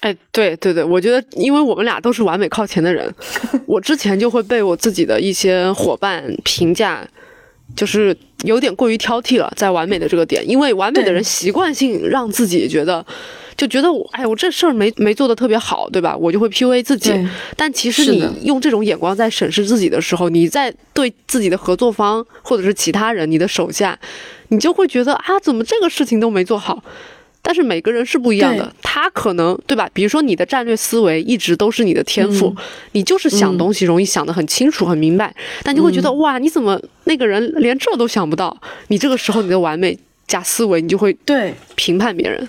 [0.00, 3.14] 哎，对对对，我觉得因为我们俩都是完美靠前的人，
[3.64, 7.08] 我之前就会被我自己的一些伙伴评价。
[7.76, 13.04] 就是有点过于挑剔了，在完美的这个点，因为完美的人习惯性让自己觉得，
[13.56, 16.16] 就觉得我，哎，我这事儿没没做的特别好，对吧？
[16.16, 17.12] 我就会 PUA 自己。
[17.56, 23.98] 但其实你用这种眼光在审视自己的时候，你在对自己的合作方或者是其他人，你的手下，
[24.48, 26.82] 你就会觉得啊，怎么这个事情都没做好？
[27.48, 29.88] 但是每个人是不一样的，他可能对吧？
[29.94, 32.54] 比如说你的战略思维一直都是你的天赋，
[32.92, 38.54] 你就是想东西容易想得很清楚、很明白，但就会觉得哇，你怎么那个人连这都想不到？
[38.88, 42.46] 你这个时候你的完美加思维，你就会对评判别人。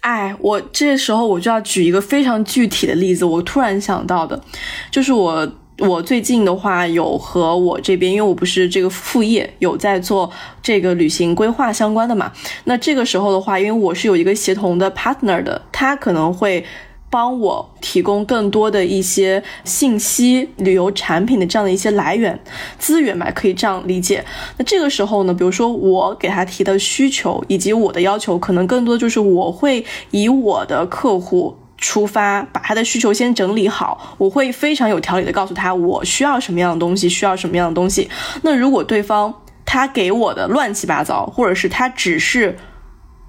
[0.00, 4.42] 哎，我这时候我就要举一个非常具体的例子，我突然想到的，
[4.90, 5.48] 就是我。
[5.80, 10.30] 我最近的话有和我这边，因为我不是这个副业有在做
[10.62, 12.30] 这个旅行规划相关的嘛。
[12.64, 16.64] 那这个时候的话，因为我是有一个协同的 partner 的，他可能会
[17.08, 22.38] 帮我提供更多的一些信息、旅游产品的这样的一些来源
[22.78, 24.24] 资源嘛，可以这样理解。
[24.58, 31.56] 那这个时候呢，比如说我给他提的需求以及我的要求，可能更多就是我会以我的客户。
[31.80, 38.08] 出发，把他的需求先整理好，我会非常有条理的告诉他我需要什么样的东西，需要什么样的东西。
[38.42, 42.58] 那如果对方他给我的乱七八糟，或者是他只是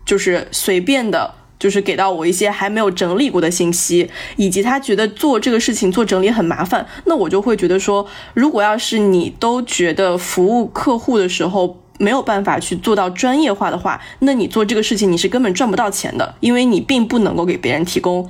[0.05, 11.77] 就是随便的就是给到我一些还没有整理过的信息，以及他觉得做这个事情做整理很麻烦，那我就会觉得说，如果要是你都觉得服务客户的时候。
[12.01, 18.27] 没有办法去做到专业化的话，那你做这个事情你是根本赚不到钱的，因为你并不能够给别人提供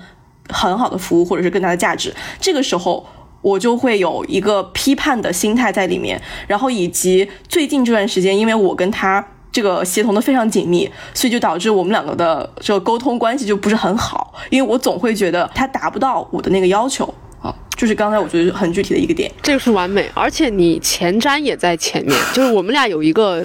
[0.49, 2.13] 很好的服务或者是更大的价值。
[2.39, 3.07] 这个时候
[3.41, 17.13] 我就会有一个批判的心态在里面，然后以及最近这段时间，因为我跟他这个协同的非常紧密，所以就导致我们两个的这个沟通关系就不是很好，因为我总会觉得他达不到我的那个要求。
[17.81, 23.43] 啊，就是刚才我觉得很具体的一个点，这个是完美，而且你前瞻也在前面， 就是我们俩有一个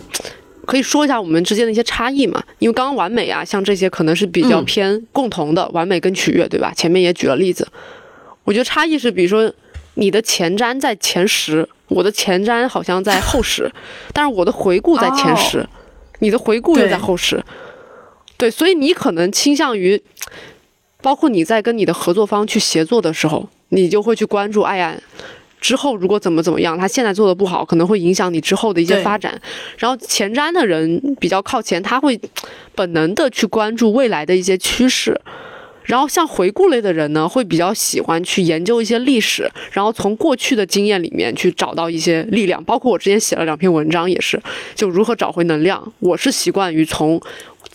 [0.67, 6.71] 可以说一下我们之间的一些差异嘛，因为刚刚完美啊，像这些可能是比较偏共同的，完美跟取悦，对吧？
[6.77, 7.67] 前面也举了例子，
[8.45, 9.51] 我觉得差异是，比如说
[9.95, 13.73] 你的前瞻在前十，我的前瞻好像在后十，
[14.13, 15.67] 但是我的回顾在前十，
[16.19, 17.43] 你的回顾又在后十，
[18.37, 20.03] 对，所以你可能倾向于，
[21.01, 23.49] 包括你在跟你的合作方去协作的时候。
[23.71, 24.97] 你就会去关注，哎呀，
[25.61, 29.41] 之后如果怎么怎么样，他现在做的不好，可能会影响你之后的一些发展。
[29.79, 32.21] 然后前瞻的人比较靠前，他会
[32.75, 35.21] 本能的去关注未来的一些趋势。
[35.83, 42.63] 然后像回顾类的人呢，会比较喜欢去研究一些历史，然后从过去的经验里面去找到一些力量。
[42.65, 44.41] 包括我之前写了两篇文章，也是
[44.75, 45.93] 就如何找回能量。
[46.01, 47.21] 我是习惯于从。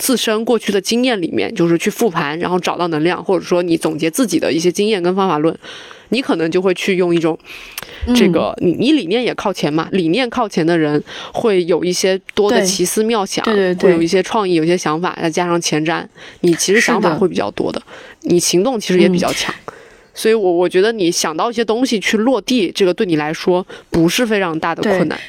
[0.01, 5.55] 自身过去的经验里面，就是去复盘，然后找到能量，或者说你总结自己的一些经验跟方法论，
[6.09, 7.37] 你可能就会去用一种，
[8.15, 16.03] 这个你你理念也靠前嘛，理念靠前的人会有一些多的奇思妙想，对对对，会有一些创意，有些想法，再加上前瞻，
[16.39, 17.79] 你其实想法会比较多的，
[18.21, 19.53] 你行动其实也比较强，
[20.15, 25.19] 所以我我觉得你想到一些东西去落地，这个对你来说不是非常大的困难。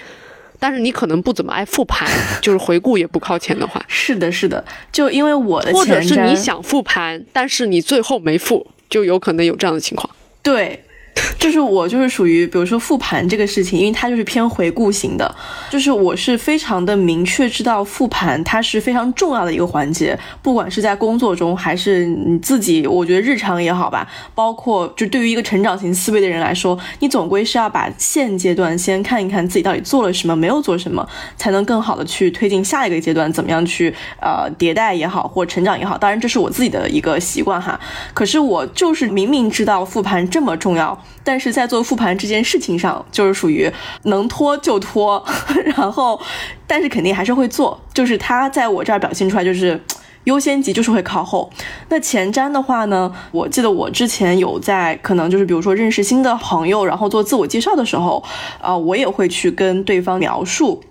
[0.62, 2.08] 但是你可能不怎么爱复盘，
[2.40, 3.84] 就是回顾也不靠前的话。
[3.88, 10.08] 是的，是的，就因为我的或者是你想复盘，但是你最后没复，就有可能有这样的情况。
[10.40, 10.84] 对。
[11.38, 15.34] 就是我就是属于，比如说复盘这个事情，因为它就是偏回顾型的，
[15.70, 37.78] 就是我是非常的明确知道复盘它是非常重要的一个环节，不管是在工作中还是你自己，我觉得日常也好吧，包括就对于一个成长型思维的人来说，你总归是要把现阶段先看一看自己到底做了什么，没有做什么，才能更好的去推进下一个阶段，怎么样去呃迭代也好，或成长也好，当然这是我自己的一个习惯哈。
[38.14, 41.01] 可是我就是明明知道复盘这么重要。
[41.24, 43.70] 但是在做复盘这件事情上，就是属于
[44.04, 45.24] 能拖就拖，
[45.76, 46.20] 然后，
[46.66, 47.80] 但是肯定还是会做。
[47.94, 49.80] 就是他在我这儿表现出来，就是
[50.24, 51.50] 优先级就是会靠后。
[51.88, 58.22] 那前瞻的话呢，我记得我之前有在可能就是比如说认识新的朋友，然后做自我介绍的时候，
[58.60, 60.82] 啊，我也会去跟对方描述。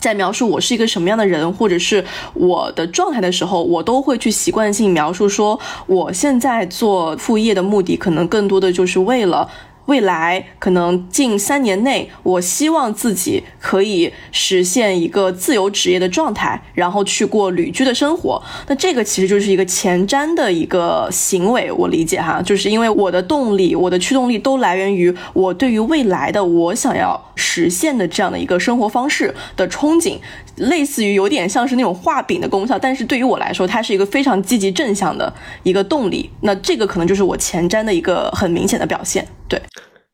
[0.00, 9.48] 在描述我是一个什么样的人，或者是我的状态的时候，我都会去习惯性描述说，我现在做副业的目的，可能更多的就是为了。
[9.90, 18.40] 未来可能近三年内，我希望自己可以实现一个自由职业的状态，然后去过旅居的生活。
[18.68, 30.18] 那这个其实就是一个前瞻的一个行为，我理解哈，就是因为我的动力、我的驱动力都来源于我对于未来的我想要实现的这样的一个生活方式的憧憬，
[30.54, 36.30] 类似于有点像是那种画饼的功效，但是对于我来说，它是一个非常积极正向的一个动力。
[36.42, 39.60] 那这个可能就是我前瞻的一个很明显的表现，对。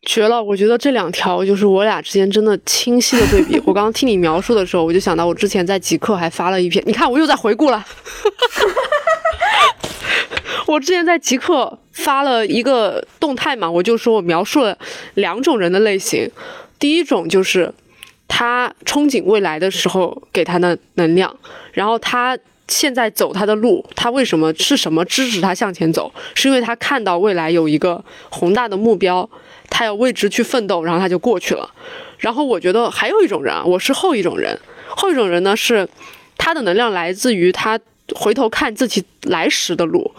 [0.07, 0.42] 绝了！
[0.42, 3.61] 我觉得这两条就是我俩之间真的清晰的对比。
[3.66, 7.85] 我刚刚听你描述的时候，我就想到我之前在极客还发了一篇，你看我又在回顾了。
[10.66, 14.79] 我之前在极客发了一个动态嘛，我就说我描述了
[15.14, 16.31] 两种人的类型。
[16.79, 17.73] 第一种就是
[18.29, 21.37] 他憧憬未来的时候给他的能量，
[21.73, 22.38] 然后他
[22.69, 26.12] 现在走他的路，他为什么是什么支持他向前走？
[26.35, 29.29] 是因为他看到未来有一个宏大的目标。
[29.69, 31.71] 他要为之去奋斗，然后他就过去了。
[32.19, 34.59] 然后我觉得还有一种人，我是后一种人。
[34.89, 35.87] 后一种人呢是，
[36.39, 37.79] 他的能量来自于他
[38.15, 40.11] 回头看自己来时的路，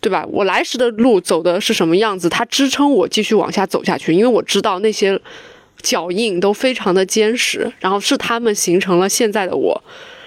[0.00, 0.26] 对吧？
[0.28, 2.28] 我来时的路走的是什么样子？
[2.28, 5.20] 他支撑我继续往下走下去，因为我知道那些
[5.80, 9.80] 脚印都非常的坚实，然后是他们形成了现在的我。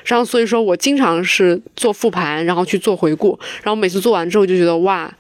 [0.05, 5.13] 然后所以说我经常是做复盘，然后去做回顾，然后每次做完之后就觉得哇。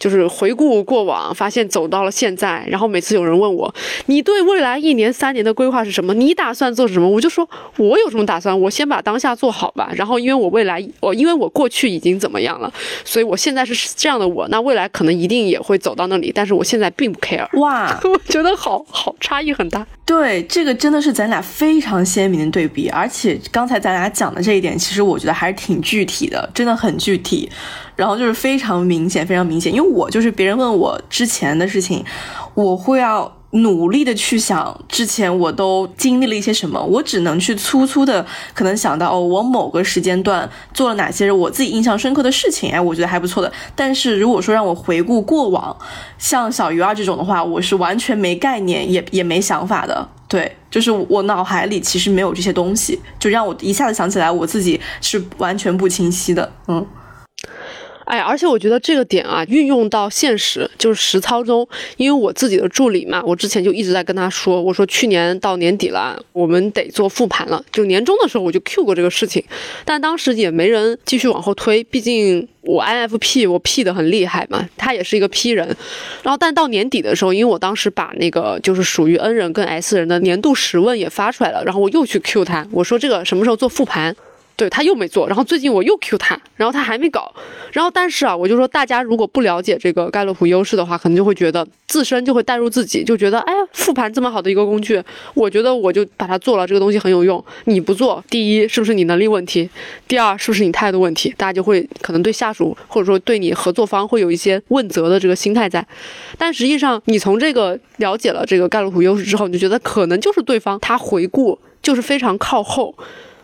[0.00, 3.72] 就是回顾过往，发现走到了现在，然后每次有人问我，
[4.06, 6.14] 你对未来一年、三年的规划是什么？
[6.14, 7.08] 你打算做什么？
[7.08, 8.58] 我就说，我有什么打算？
[8.58, 9.92] 我先把当下做好吧。
[9.94, 12.72] 然后，因为我未来，我因为我过去已经怎么样了，
[13.04, 14.48] 所以我现在是这样的我。
[14.48, 17.46] 那未来可能一定也会走到那里，但是我现在并不 care。
[17.60, 19.86] 哇， 我觉得好好差异很大。
[20.10, 27.48] 对，这个真的是咱俩非常鲜明的对比，而且刚才咱俩讲的这一点，其实我觉得还是挺具体的，真的很具体，
[27.94, 32.04] 然后就是非常明显，非常明显，因为我就是别人问我之前的事情，
[32.54, 33.39] 我会要。
[33.52, 43.52] 努力的去想之前我都经历了一些什么，我只能去粗粗的可能想到哦，我某个时间段做了哪些我自己印象深刻的事情，哎，我觉得还不错的。
[43.74, 45.76] 但是如果说让我回顾过往，
[46.16, 50.08] 像小鱼儿这种的话，我是完全没概念，也也没想法的。
[50.28, 56.52] 对，就是我脑海里其实没有这些东西，就让我一下子想起来，我自己是完全不清晰的。
[56.68, 56.86] 嗯。
[58.10, 67.64] 哎，而且我觉得这个点啊，运用到现实就是实操中，因为我自己的助理嘛，我之前就一直在跟他说，我说去年到年底了，我们得做复盘了。
[67.70, 69.44] 就年终的时候我就 Q 过这个事情，
[69.84, 75.64] 但当时也没人继续往后推，毕竟我 INFP 我 P 的很厉害嘛，他也是一个 P 人。
[76.24, 84.16] 然后但到年底的时候，因为我当时把那个就是属于 N 人跟 S 人的年度十问也发出来了，然后我又去 Q 他，我说这个什么时候做复盘？
[84.60, 87.34] 对他又没做，然后最近我又 Q 他，然后他还没搞，
[87.72, 95.02] 然后但是啊，我就说大家如果不了解这个盖洛普优势的话，可能就会觉得自身就会带入自己，就觉得哎呀，复盘这么好的一个工具，
[95.32, 97.42] 我觉得我就把它做了，这个东西很有用。
[97.64, 99.70] 你不做，第一是不是你能力问题？
[100.06, 101.34] 第二是不是你态度问题？
[101.38, 105.82] 大家就会可能对下属或者说对你合作方会有一些问责的这个心态在。
[106.36, 112.94] 但实际上，你从这个了解了这个盖洛普优势之后，你就觉得可能就是对方他回顾就是非常靠后。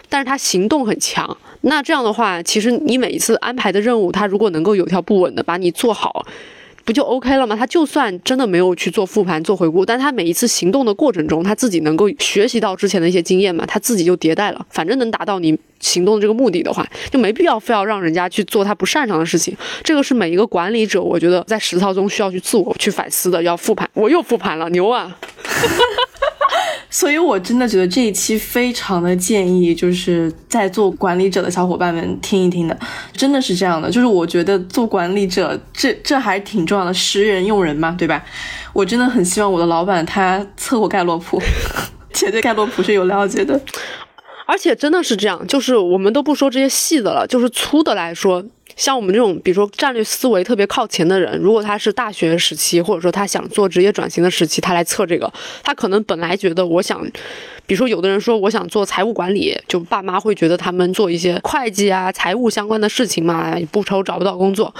[0.08, 6.24] 但是他行动很强，那这样的话，其实你每一次安排的任务，他如果能够有条不紊的把你做好，
[6.84, 7.56] 不就 OK 了吗？
[7.56, 14.64] 他就算真的没有去做复盘、做回顾，但他每一次行动的过程中，他自己能够学习到之前的一些经验嘛，他自己就迭代了。
[14.70, 19.56] 反正能达到你行动的这个目的的话，就没必要非要让人家去做他不擅长的事情。
[19.82, 23.90] 这个是每一个管理者，我觉得在实操中需要去自我去反思的，要复盘。
[23.94, 25.18] 我又复盘了，牛啊！
[26.98, 32.78] 所以，我真的觉得这一期非常的建议，就是在做管理者的小伙伴们听一听的，
[33.12, 33.90] 真的是这样的。
[33.90, 38.24] 就是我觉得做管理者，这这还挺重要的，识人用人嘛，对吧？
[38.72, 41.38] 我真的很希望我的老板他测过盖洛普，
[42.14, 43.60] 且对盖洛普是有了解的。
[44.46, 48.42] 而且真的是这样，就是我们都不说这些细的了，就是粗的来说。
[48.76, 57.02] 像我们这种，比如说战略思维特别靠前的人，如果他是大学时期，或者说他想做职业转型的时期，他来测这个，他可能本来觉得我想，
[57.66, 64.74] 比如说有的人说我想做财务管理，就爸妈会觉得他们做一些会计啊、财务相关的事情嘛，不愁找不到工作。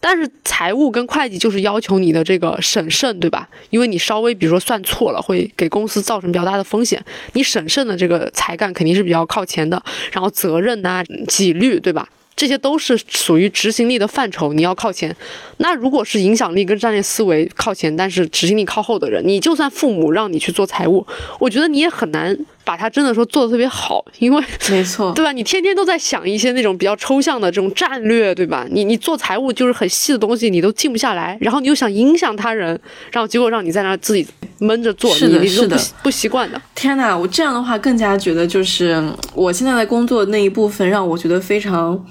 [0.00, 3.48] 但是财务跟会计就是要求你的这个审慎，对吧？
[3.70, 7.04] 因为你稍微比如说算错了，会给公司造成比较大的风险。
[7.32, 9.82] 你审慎的这个才干肯定是比较靠前的，
[10.12, 12.08] 然后责任呐、纪律，对吧？
[12.38, 15.14] 这些都是属于执行力的范畴，你要靠前。
[15.56, 21.04] 那如果是影响力跟战略思维靠前，但是执行力靠后的人，你就算父母让你去做财务，
[21.40, 22.38] 我觉得你也很难。
[22.68, 25.32] 把它真的说做的特别好，因为没错， 对吧？
[25.32, 28.66] 你天天都在想一些那种比较抽象的这种战略，对吧？
[28.70, 32.78] 你你做财务就是很细的东西，你都静不下来，然后你又想影响他人，
[33.10, 34.26] 然后结果让你在那自己
[34.58, 36.60] 闷着做，是的，是的，不习惯的。
[36.74, 39.02] 天哪，我这样的话更加觉得就是
[39.32, 42.04] 我现在在工作那一部分让我觉得非常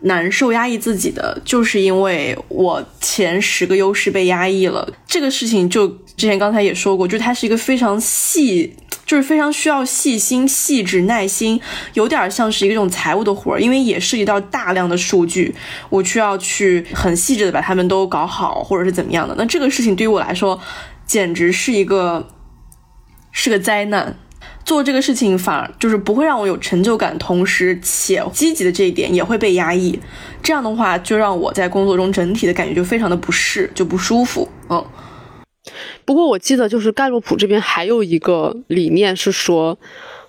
[0.00, 4.88] 难受、压抑自己的，就是因为我前十个优势被压抑了。
[5.06, 5.86] 这个事情就
[6.16, 8.74] 之前刚才也说过，就它是一个非常细。
[9.08, 11.58] 就是非常需要细心、细致、耐心，
[11.94, 15.54] 有点像是一个这种财务的活儿，因为也涉及到大量的数据，
[15.88, 19.34] 我需要去很细致的把它们都搞好，或者是怎么样的。
[19.38, 20.60] 那这个事情对于我来说，
[21.06, 22.28] 简直是一个
[23.32, 24.14] 是个灾难。
[24.66, 29.98] 做这个事情反而就是不会让我有成就感，同时且积极的这一点也会被压抑。
[30.42, 34.46] 这样的话，就让我在工作中整体的感觉就非常的不适，就不舒服。
[34.68, 34.84] 嗯。
[36.04, 39.78] 不过我记得，就是盖洛普这边还有一个理念是说，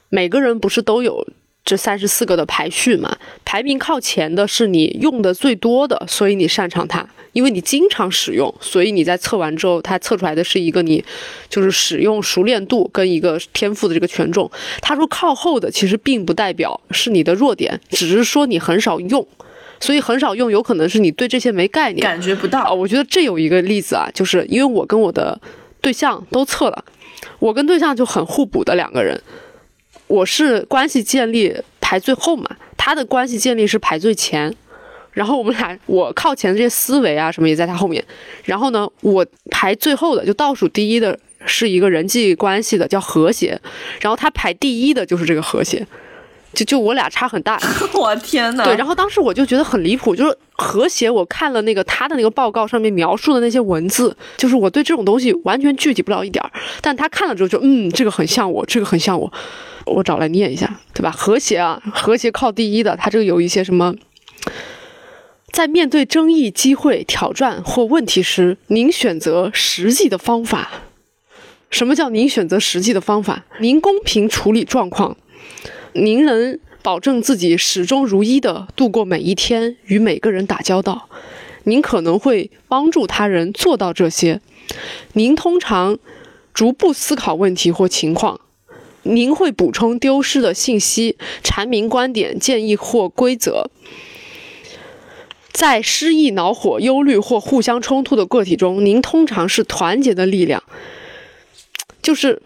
[0.10, 1.28] 每个人不是都有
[1.64, 3.18] 这三十四个的排序嘛？
[3.46, 11.04] 排名靠前的是你用的最多的，所以你擅长它，因为你经常使用，所以你在测完之后，它测出来的是一个你
[11.48, 14.50] 就是使用熟练度跟一个天赋的这个权重。
[14.82, 19.28] 他说靠后的其实并不代表是你的弱点，只是说你很少用。
[19.80, 22.74] 所以很少用，有可能是你对这些没概念，感觉不到。
[22.74, 25.40] 我觉得这有一个例子啊，就是因为我跟我的
[25.82, 26.84] 对象都测了，
[27.40, 29.22] 我跟对象就很互补的两个人。
[30.08, 34.54] 我是关系建立排最后嘛，他的关系建立是排最前。
[35.12, 38.04] 然后我们俩，我靠前的这些思维啊什么也在他后面。
[38.46, 43.60] 然后呢，我排最后的就倒数第一的是一个人际关系的叫和谐，
[44.02, 45.86] 然后他排第一的就是这个和谐。
[46.54, 47.60] 就就我俩差很大。
[47.94, 51.10] 我天呐，对，然后当时我就觉得很离谱，就是和谐。
[51.10, 56.52] 我看了那个他的那个报告上面描述的那些文字，就是我对这种东西完全具体不了一点儿。
[56.82, 59.32] 但他看了之后就嗯，这个很像我，这个很像我。
[59.86, 61.10] 我找来念一下，对吧？
[61.10, 62.96] 和谐啊，和谐靠第一的。
[62.96, 63.96] 他这个有一些什么，
[65.52, 70.70] 在面对争议、机会、挑战或问题时，您选择实际的方法。
[71.72, 73.46] 什么叫您选择实际的方法？
[73.60, 75.18] 您公平处理状况，
[75.94, 81.10] 您能保证自己始终如一的度过每一天，与每个人打交道。
[81.64, 84.42] 您可能会帮助他人做到这些。
[85.14, 86.00] 您通常
[86.54, 88.40] 逐步思考问题或情况。
[89.04, 93.70] 您会补充丢失的信息，阐明观点、建议或规则。
[95.52, 100.64] 在失意、恼火、忧虑或互相冲突的个体中，您通常是团结的力量。
[102.02, 102.42] 就是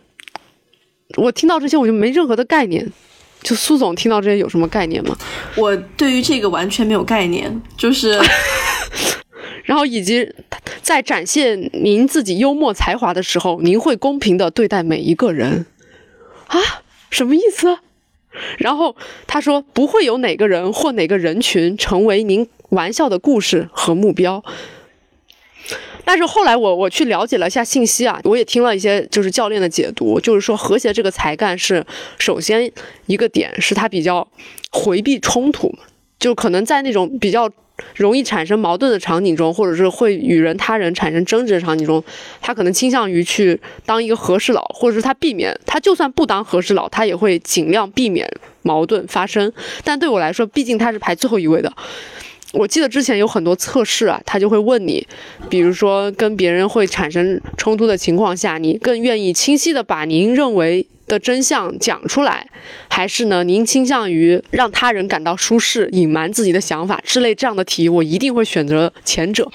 [1.17, 2.91] 我听到这些，我就没任何的概念。
[3.43, 5.15] 就苏总听到这些有什么概念吗？
[5.55, 7.61] 我对于这个完全没有概念。
[7.77, 8.19] 就是，
[9.65, 10.27] 然后以及
[10.81, 15.65] 在展现您自己幽默才华的时候，您会公平的对待每一个人。
[16.47, 16.59] 啊，
[17.09, 17.77] 什么意思？
[18.57, 18.95] 然后
[19.27, 24.43] 他说不会有哪个人或哪个人群成为您玩笑的故事和目标。
[26.05, 31.85] 但是后来我我去了解了一下信息啊，我也听了一些就是教练的解读，就是说和谐这个才干是
[32.19, 32.71] 首先
[33.05, 34.27] 一个点是他比较
[34.71, 35.73] 回避冲突，
[36.19, 37.49] 就可能在那种比较。
[37.95, 42.01] 容易产生矛盾的场景中，或者是会与人他人产生争执的场景中，
[42.39, 48.31] 他可能倾向于去当一个和事佬，或者是他避免，他就算不当和事佬，他也会尽量避免
[48.61, 49.51] 矛盾发生。
[49.83, 51.73] 但对我来说，毕竟他是排最后一位的。
[52.53, 55.05] 我记得之前有很多测试啊，他就会问你，
[55.49, 60.87] 比如说跟别人会产生冲突的情况下，你更愿意清晰的把您认为。
[61.05, 62.47] 的真相讲出来，
[62.87, 63.43] 还是呢？
[63.43, 69.51] 您倾向于让他人感到舒适，隐瞒自己的想法之类这样的题，我一定会选择前者。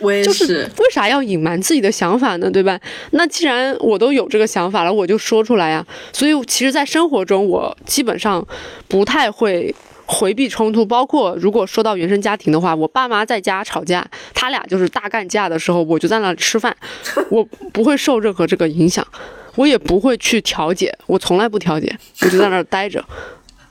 [0.00, 0.70] 我也是。
[0.76, 2.50] 为啥要隐瞒自己的想法呢？
[2.50, 2.78] 对吧？
[3.12, 5.84] 那既然我都有这个想法了，我就说出来呀。
[6.12, 8.46] 所以，其实，在生活中，我基本上
[8.86, 9.74] 不太会
[10.10, 10.84] 回避冲突。
[10.84, 16.76] 包括如果说到原生家庭的话，我爸妈在家吵架，他俩就是大干架的时候，我就在那吃饭，
[17.30, 19.06] 我不会受任何这个影响。
[19.56, 23.04] 我也不会去调解，我从来不调解，我就在那儿待着。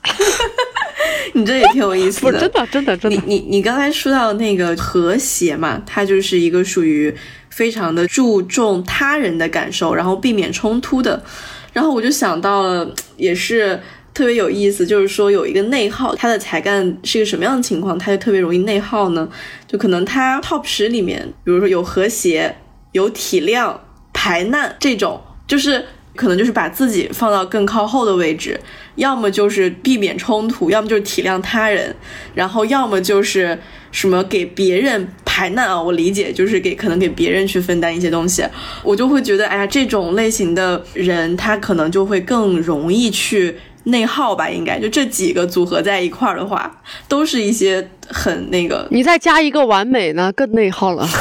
[1.32, 3.16] 你这也挺有意思的，真的，真的，真的。
[3.16, 7.14] 你你你刚才说到那个和谐嘛，它就是一个属于
[7.48, 11.22] 非常的注重他人的感受，然后避免冲突的。
[11.72, 13.80] 然后我就想到了，也是
[14.12, 19.28] 特别有意思，就是说有一个内耗，他的才干是一个什么样的情况，他就特别容易内耗呢？
[19.66, 22.56] 就可能他 top 十里面，比如说有和谐、
[22.92, 23.74] 有体谅、
[24.12, 25.20] 排难这种。
[25.46, 25.84] 就是
[26.14, 28.60] 可能就是把自己放到更靠后的位置，
[28.94, 31.92] 要么就是避免冲突，要么就是体谅他人，
[32.34, 33.58] 然后要么就是
[33.90, 35.82] 什么给别人排难啊。
[35.82, 38.44] 我理解就是给可能给别人去分担一些东西，
[38.84, 44.48] 我就会觉得，哎呀，这种类型的人他可能就会更容易去内耗吧。
[44.48, 48.86] 应该就这几个组合在一块儿的话，都是一些很那个。
[48.90, 51.08] 你再加一个完美呢，更内耗了。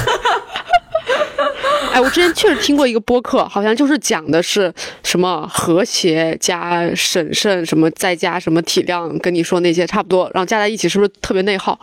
[1.91, 4.71] 哎，我之前确实听过一个播客，好像就是讲的是
[5.03, 11.79] 什么和谐加审慎，什么再加什么体谅，跟你说那些差不多，然后加在一起是不是特别内耗？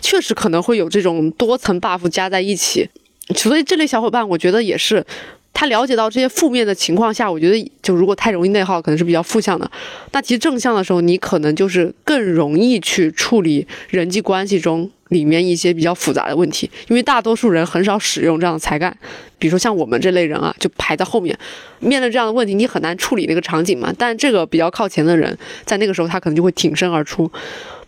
[0.00, 2.88] 确实可能会有这种多层 buff 加在一起，
[3.36, 5.04] 所以这类小伙伴，我觉得也是。
[5.52, 9.70] 他了解到这些负面的情况下，我觉得就如果太容易内耗，可能是比较负向的。
[10.12, 18.96] 那其实正向的时候，你可能就是更容易去处理人际关系中里面一些比较复杂的问题，因为大多数人很少使用这样的才干。
[19.38, 21.36] 比如说像我们这类人啊，就排在后面，
[21.80, 23.92] 面对这样的问题，你很难处理那个场景嘛。
[23.98, 27.30] 但这个比较靠前的人，在那个时候他可能就会挺身而出。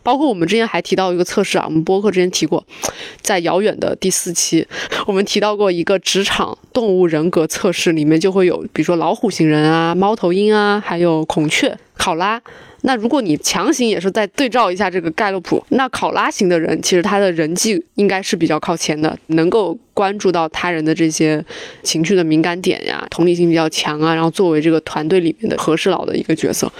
[0.02, 2.64] 包括我们之前还提到一个测试啊，我们播客之前提过，
[3.20, 4.66] 在遥远的第四期，
[5.06, 12.40] 我们提到过一个职场动物人格测试，里面就会有，比如说老虎型人啊、猫头鹰啊，还有孔雀、考拉。
[12.84, 21.44] 那如果你强行也是再对照一下这个盖洛普，那考拉型的人其实他的人际应该是比较靠前的，能够关注到他人的这些
[21.84, 26.72] 情绪的敏感点呀，同理心比较强啊，然后作为这个团队里面的和事佬的一个角色。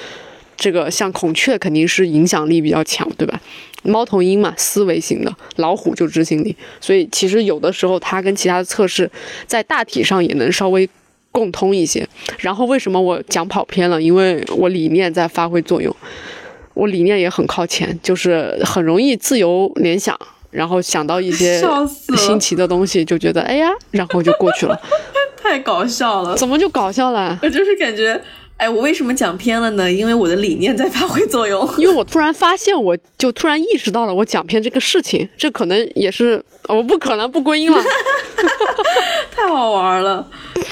[0.63, 3.41] 这个像孔雀肯定是影响力比较强，对吧？
[3.83, 6.57] 猫头鹰嘛，思维型的；老虎就执行力。
[6.81, 9.11] 所以其实有的时候它跟其他的测试
[9.45, 10.89] 在大体上也能稍微
[11.33, 12.09] 共通一些。
[12.39, 14.01] 然后为什么我讲跑偏了？
[14.01, 15.93] 因为我理念在发挥作用，
[16.75, 20.17] 我理念也很靠前，就是很容易自由联想，
[20.53, 21.61] 然后想到一些
[22.17, 24.81] 新奇的东西，就觉得哎呀，然后就过去了。
[25.43, 26.37] 太搞笑了！
[26.37, 27.37] 怎么就搞笑了？
[27.43, 28.23] 我就是感觉。
[28.63, 29.91] 哎，我为什么讲偏了呢？
[29.91, 31.69] 因为我的理念在发挥作用。
[31.79, 37.83] 因为我突然发现，我就突然意识到了我讲偏这个事情，这可能也是我不可能不归因了。
[39.35, 40.25] 太好玩了，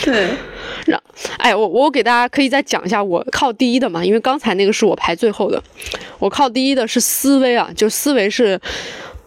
[0.04, 0.28] 对。
[0.86, 1.02] 让
[1.38, 5.60] 哎，我我给大家可以再讲一下我靠第一的嘛，因为刚才那个是我排最后的，
[6.20, 8.60] 我靠第一的是思维啊，就思维是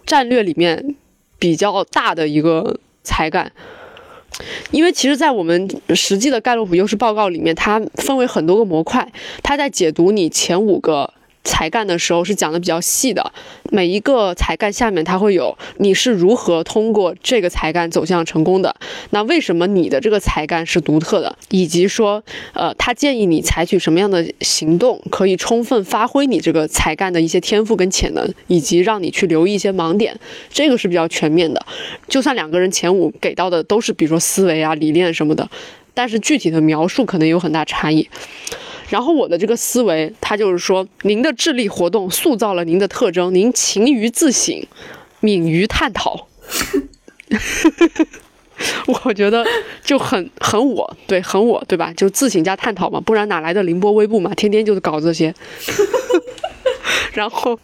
[0.05, 0.95] 战略里面
[1.37, 3.51] 比较大的一个才干。
[4.71, 9.07] 因为其实，在我们实际的盖洛普优势报告里面，它分为很多个模块，
[9.41, 11.13] 它在解读你前五个。
[11.43, 13.33] 才干的时候是讲的比较细的，
[13.71, 18.75] 每一个才干下面它会有你是如何通过这个才干走向成功的，
[19.09, 22.23] 那为什么你的这个才干是独特的，以及说，
[22.53, 30.17] 呃，他建议你采取什么样的行动可以充分发挥你这个才干的一些天赋跟潜能，以及让你去留意一些盲点，
[30.49, 31.65] 这个是比较全面的。
[32.07, 35.49] 就算两个人前五给到的都是比如说思维啊、理念什么的，
[35.93, 38.07] 但是具体的描述可能有很大差异。
[38.93, 44.63] 然后我的这个思维，它就是说，您的智力活动塑造了您的特征，您勤于自省，
[45.19, 46.27] 敏于探讨。
[48.85, 49.43] 我觉得
[49.83, 51.91] 就很很我，对，很我，对吧？
[51.97, 54.31] 就自省加探讨嘛，不然哪来的凌波微步嘛？
[54.35, 55.33] 天天就是搞这些。
[57.13, 57.59] 然后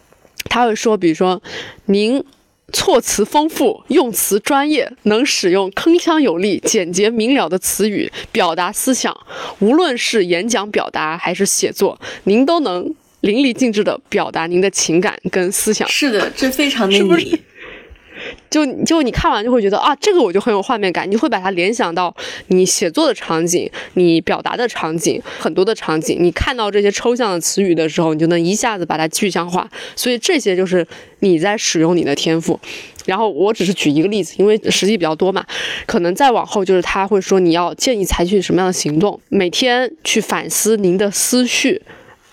[0.46, 1.40] 他会说，比如说
[1.86, 2.26] 您。
[2.70, 9.16] 措辞丰富，用词专业，能使用铿锵有力、简洁明了的词语表达思想。
[9.60, 15.88] 无论是演讲表达还是写作，您都能淋漓尽致地表达您的情感跟思想。
[15.90, 17.40] 是的，这非常的你。
[18.50, 22.16] 就就你看完就会觉得啊，这个我就很有画面感，你会把它联想到
[22.48, 26.18] 你写作的场景，你表达的场景，很多的场景。
[26.20, 29.70] 你看到这些抽象的词语的时候，你就能一下子把它具象化。
[29.96, 30.86] 所以这些就是
[31.20, 32.60] 你在使用你的天赋。
[33.06, 35.44] 然后我只是举一个例子，因为实际比较多嘛，
[35.88, 41.82] 可能再往后就是他会说你要建议采取什么样的行动，每天去反思您的思绪。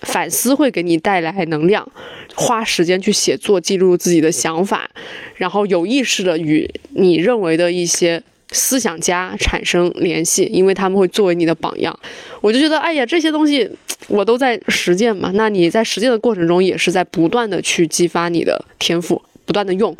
[0.01, 1.87] 反思会给你带来能量，
[2.35, 4.89] 花时间去写作，记录自己的想法，
[5.35, 8.21] 然后有意识的与你认为的一些
[8.51, 11.97] 思想家产生联系，因为他们会作为你的榜样。
[12.41, 13.69] 我就觉得，哎呀，这些东西
[14.07, 15.31] 我都在实践嘛。
[15.33, 19.97] 那你在实践的过程中，也是在不断的去激发你的天赋，不断的用。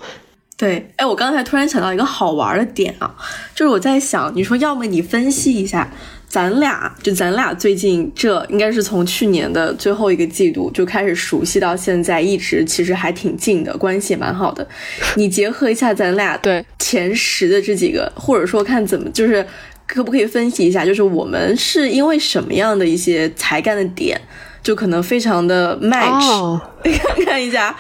[0.56, 3.16] 对，哎，我刚才突然想到一个好玩的点啊，
[3.54, 5.91] 就是我在想，你说要么你分析一下。
[6.28, 14.67] 咱俩就咱俩最近这应该是从去年的最后一个季度就开始熟悉到现在，一直其实还挺近的关系也，蛮好的。
[15.15, 19.45] 你结合一下咱俩对前十的这几个，或者说看怎么就是
[19.88, 24.19] 可不可以分析一下，就是我们是因为什么样的一些才干的点，
[24.61, 27.73] 就可能非常的 match， 看看一下，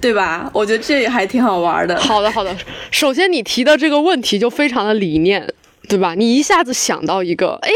[0.00, 0.50] 对吧？
[0.54, 1.94] 我觉得这也还挺好玩的。
[2.00, 2.56] 好的，好的。
[2.90, 5.52] 首先你提的这个问题就非常的理念。
[5.92, 6.14] 对吧？
[6.14, 7.70] 你一下子想到一个，哎，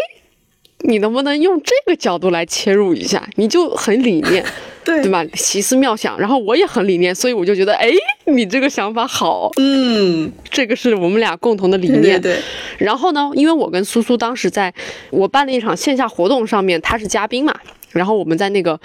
[0.80, 3.28] 你能不能用这个角度来切入一下？
[3.36, 4.42] 你就很理念，
[4.84, 5.22] 对对吧？
[5.34, 7.90] 奇思妙想，然后我也很理念，所以我就觉得，哎，
[8.24, 12.18] 你这个想法好，嗯，这个是我们俩共同的理念。
[12.20, 12.38] 对。
[12.78, 14.72] 然后呢，因为我跟苏苏当时在
[15.10, 17.54] 我办了一场线下活动上面，他是嘉宾嘛，
[17.90, 18.80] 然后我们在那个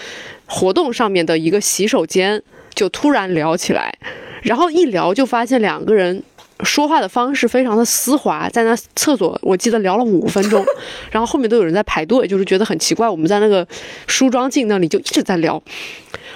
[0.45, 2.43] 活动上面的一个洗手间
[2.75, 3.93] 就突然聊起来，
[4.41, 6.21] 然后一聊就发现两个人。
[6.64, 10.66] 说话的方式非常的丝滑，在那厕所，我记得聊了五分钟，
[11.12, 13.07] 然后后面都有人在排队，就是觉得很奇怪。
[13.07, 13.68] 我们在那个
[14.07, 15.62] 梳妆镜那里就一直在聊，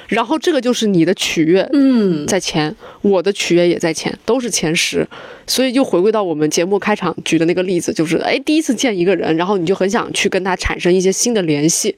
[0.07, 5.07] 然后这个就是你的取悦，嗯，在前，我的取悦也在前，都是前十，
[5.45, 11.95] 所以就回归到我们节目开场举的那个例子，就是哎，第一次见一个人，然后你就很想去跟他产生一些新的联系，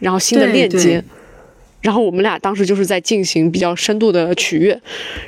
[0.00, 1.02] 然后新的链接。
[1.80, 4.78] 然后我们俩当时就是在进行比较深度的取悦，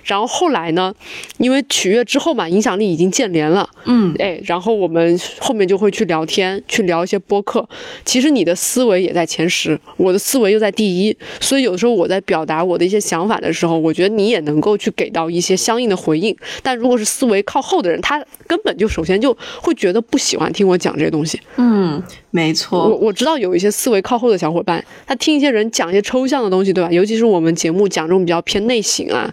[0.05, 0.93] 然后后来呢，
[1.39, 7.67] 因为取悦之后嘛，影响力已经建联了，嗯，哎，然后我们后面就会去聊天，去聊一些播客。
[8.05, 16.37] 其实你的思维也在前十，我的思维又在第一，所以有时候我在表达我的一些想法的时候，我觉得你也能够去给到一些相应的回应。
[16.63, 21.41] 但如果是思维靠后的人，他根本就首先就会觉得不喜欢听我讲这些东西。
[21.57, 26.42] 嗯，没错，我我知道有一些思维靠后的小伙伴，他听一些人讲一些抽象。
[26.43, 26.91] 的东西对吧？
[26.91, 29.31] 尤其是我们节目讲这种比较偏内省啊，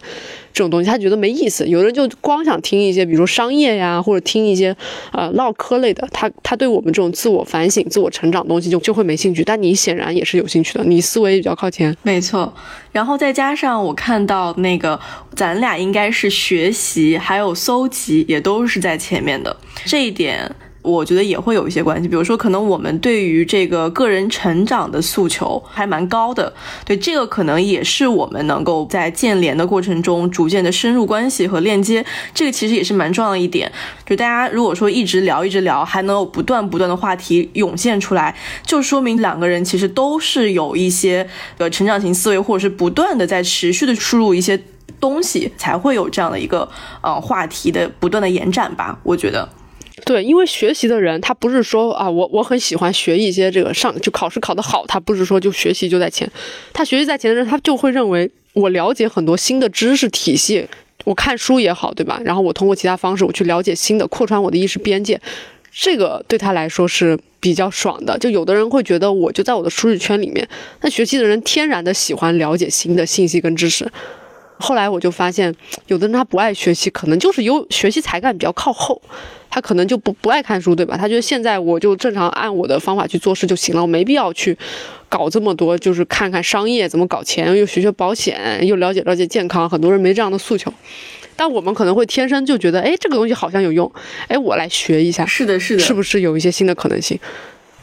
[0.52, 1.66] 这种东西他觉得没意思。
[1.66, 4.76] 有的人就光想听一些，比如说商业呀，或者听一些
[5.12, 6.06] 呃唠嗑类的。
[6.12, 9.42] 他他对我们这种自我反省、自我成长东西就就会没兴趣。
[9.44, 11.96] 但你显然也是有兴趣的，你思维也比较靠前。
[12.02, 12.52] 没错。
[12.92, 14.98] 然后再加上我看到那个，
[15.34, 20.54] 咱俩应该是学习还有搜集也都是在前面的这一点。
[20.82, 22.08] 我觉得也会有一些关系。
[22.08, 26.52] 比如说，可能我们对于这个个人成长的诉求还蛮高的，
[26.84, 32.04] 对这个可能也是我们能够在建联的过程中逐渐的深入关系和链接。
[32.32, 33.70] 这个其实也是蛮重要的一点。
[34.06, 41.28] 就大家如果说一直聊一直聊，还能有不断不断的话题涌现出来，就说明两个人其实都是有一些
[41.58, 44.60] 呃成长型思维，或者是不断的在持续的输入一些。
[44.98, 46.68] 东西才会有这样的一个
[47.00, 49.48] 呃话题的不断的延展吧，我觉得。
[50.04, 56.30] 对，因为学习的人他不是说啊，我我很喜欢学一些这个上就考试考得好，他不是说就学习就在前，
[56.72, 60.66] 他学习在前的人他就会认为我了解很多新的知识体系，
[61.04, 62.20] 我看书也好，对吧？
[62.24, 65.20] 然后我通过其他方式我去了解新的，扩穿我的意识边界，
[65.72, 68.18] 这个对他来说是比较爽的。
[68.18, 70.46] 就有的人会觉得我就在我的舒适圈里面，
[70.80, 73.90] 那学习的人天然的喜欢了解新的信息跟知识。
[74.60, 75.54] 后来我就发现，
[75.88, 79.00] 有的人他不爱学习，可能就是有学习才干比较靠后，
[79.48, 80.96] 他可能就不不爱看书，对吧？
[80.96, 84.56] 他觉得现在我就正常按我的方法去做事就行了，我没必要去
[85.08, 89.68] 搞这么多，就是看看商业怎么搞钱，又学学保险，又了解了解健康。
[89.68, 90.72] 很多人没这样的诉求，
[91.34, 93.90] 但我们可能会天生就觉得，哎，这个东西好像有用，
[94.28, 95.24] 哎，我来学一下。
[95.24, 97.18] 是的，是的，是不是有一些新的可能性？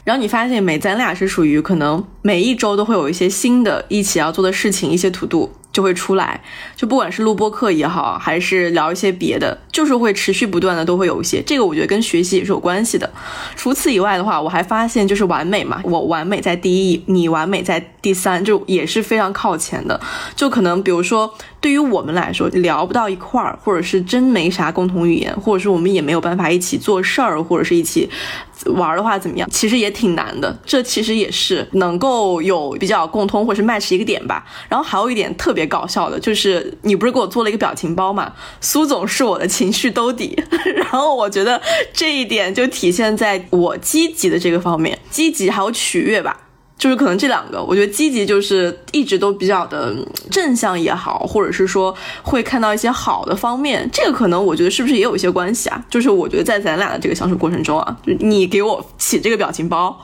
[0.04, 5.50] 然后你发现没，咱俩是属于可能每一周都会有一些新的一起要做的事情，一些 to do。
[5.72, 6.40] 就会出来，
[6.74, 11.42] 就不管是录播课也好，还是聊一些别的，就是会持续不断的都会有一些。
[11.46, 13.08] 这个我觉得跟学习也是有关系的。
[13.54, 20.00] 除此以外的话，我还发现就是完美嘛，我完美在第一，你完美在第三，就也是非常靠前的。
[20.34, 28.08] 就可能比如说，对于我们来说聊不到一块儿，或者是真没啥共同语言，或者是我们也没有办法一起做事儿，或者是一起
[28.68, 29.46] 玩的话怎么样？
[29.50, 30.58] 其实也挺难的。
[30.64, 34.46] 这其实也是能够有比较共通或是 match 一个点吧。
[34.66, 35.58] 然后还有一点特别。
[35.58, 38.32] 别搞笑的，就是你不是给我做了一个表情包嘛？
[38.60, 40.40] 苏总是我的情绪兜底，
[40.76, 41.60] 然后我觉得
[41.92, 46.42] 这一点就体现在我积极的这个方面，积极还有取悦吧，
[46.78, 49.94] 就是可能这两个，我觉得积极就是一直都比较的
[50.30, 55.84] 正向也好，或者是说会看到一些好的方面，这个可能我觉得是不是也有一些关系啊？
[55.90, 59.98] 就是我觉得在咱俩的这个相处过程中啊，你给我起这个表情包。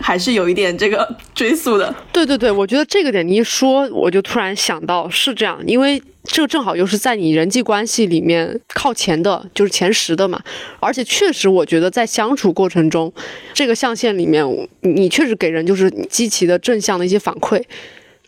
[0.00, 10.40] 还是有一点这个 追溯的，对对对，我觉得这个点你一说，我就突然想到是这样，因为这个正好又是在你人际关系里面靠前的，就是前十的嘛，
[10.80, 13.12] 而且确实我觉得在相处过程中，
[13.52, 14.44] 这个象限里面，
[14.80, 17.62] 你确实给人就是积极的正向的一些反馈。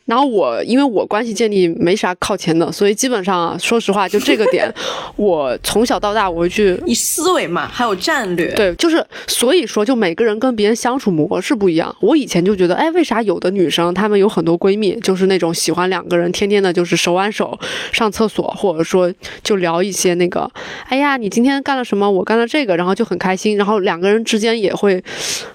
[0.06, 4.72] 然后我因为我关系建立没啥靠前的，所以基本上啊，说实话就这个点，
[5.16, 11.94] 我从小到大我会去以思维嘛，还有战略，对，就是所以说就每个人跟别人相处模式不一样。
[12.00, 17.58] 我以前就觉得，哎，为啥有的女生她们有很多闺蜜，就是那种喜欢两个人天天的就是手挽手
[17.90, 20.48] 上厕所，或者说就聊一些那个，
[20.86, 22.08] 哎呀，你今天干了什么？
[22.08, 25.02] 我干了这个，然后就很开心，然后两个人之间也会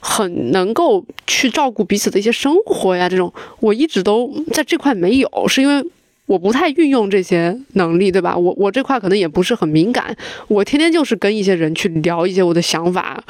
[0.01, 4.29] 很能够去照顾彼此的一些生活呀，这种我一直都。
[4.47, 5.83] 在这块没有，是因为
[6.25, 8.37] 我不太运用这些能力，对吧？
[8.37, 10.15] 我我这块可能也不是很敏感，
[10.47, 13.23] 我天天就是跟一些人去聊一些我的想法。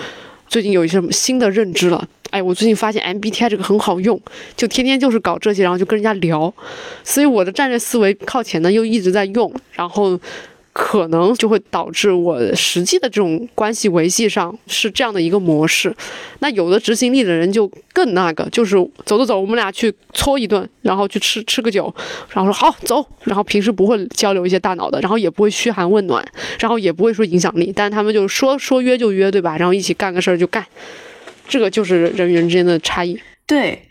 [0.47, 4.19] 最近有一些新的认知了，哎，我最近发现 MBTI 这个很好用，
[4.55, 6.53] 就天天就是搞这些，然后就跟人家聊，
[7.03, 10.19] 所以我的战略思维靠前呢又一直在用，然后。
[10.73, 15.93] 可能就会导致我实际的这种关系维系上是这样的一个模式。
[16.39, 21.93] 那有的执行力的人就更那个，就是走走走，我们俩去搓一顿，然后去吃吃个酒，
[22.29, 26.25] 然后说好走，然后平时不会交流一些大脑的，然后也不会嘘寒问暖，
[26.59, 29.57] 然后也不会说影响力，但他们就说说约就约，对吧？
[29.57, 30.65] 然后一起干个事儿就干，
[31.47, 33.19] 这个就是人与人之间的差异。
[33.45, 33.81] 对，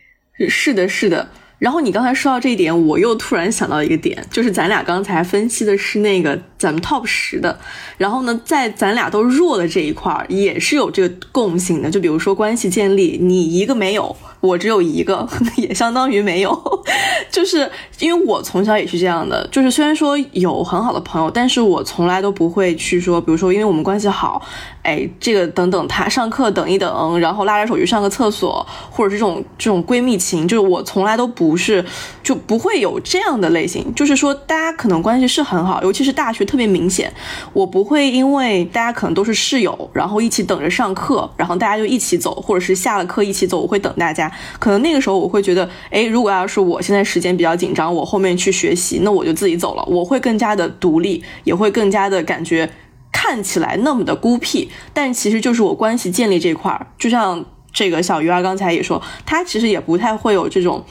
[0.48, 1.28] 是的，是的。
[1.60, 7.56] 然后你刚才说到这一点，我又突然想到一个点，就是咱俩刚才分析的是那个咱们 top 十的，
[7.98, 11.90] 然后呢，在咱俩都弱的这一块儿，也是有这个共性的。
[11.90, 14.16] 就比如说关系建立，你一个没有。
[14.40, 16.82] 我只有一个， 也相当于没有，
[17.30, 24.40] 就是因为我从小也是这样的，就是虽然说有很好的朋友，但是我从来都不会去说，比如说因为我们关系好，
[24.82, 31.84] 哎，这个等等他上课等一等，然后拉着手去上个厕所，或者这种这种闺蜜情，就是我从来都不是，
[32.22, 37.12] 就不会有这样的类型，就是说大家可能关系是很好，尤其是大学特别明显，
[37.52, 44.29] 我不会因为大家可能都是室友，然后一起等着上课，然后大家就一起走，或者是下了课一起走，我会等大家。
[44.58, 49.84] 可能那个时候我会觉得，哎，如果要是我现在时间比较紧张，我后面去学习，那我就自己走了。
[49.86, 52.70] 我会更加的独立，也会更加的感觉
[53.12, 54.70] 看起来那么的孤僻。
[54.92, 60.84] 但其实就是我关系建立这块儿，就像这个小鱼儿刚才也说，他其实也不太会有这种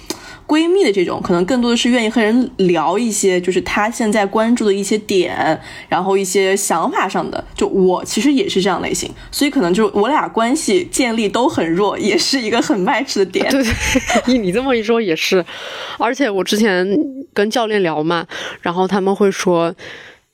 [0.49, 7.43] 闺蜜的这种，可能更多的是愿意和人聊一些，就是她现在关注的一些点，然后一些想法上的。
[7.53, 13.47] 就我其实也是这样类型，所以可能就我俩关系建立都很弱，也是一个很 match 的点。
[13.51, 15.45] 对对， 你这么一说也是。
[15.99, 16.97] 而且我之前
[17.31, 18.25] 跟教练聊嘛，
[18.63, 19.71] 然后他们会说，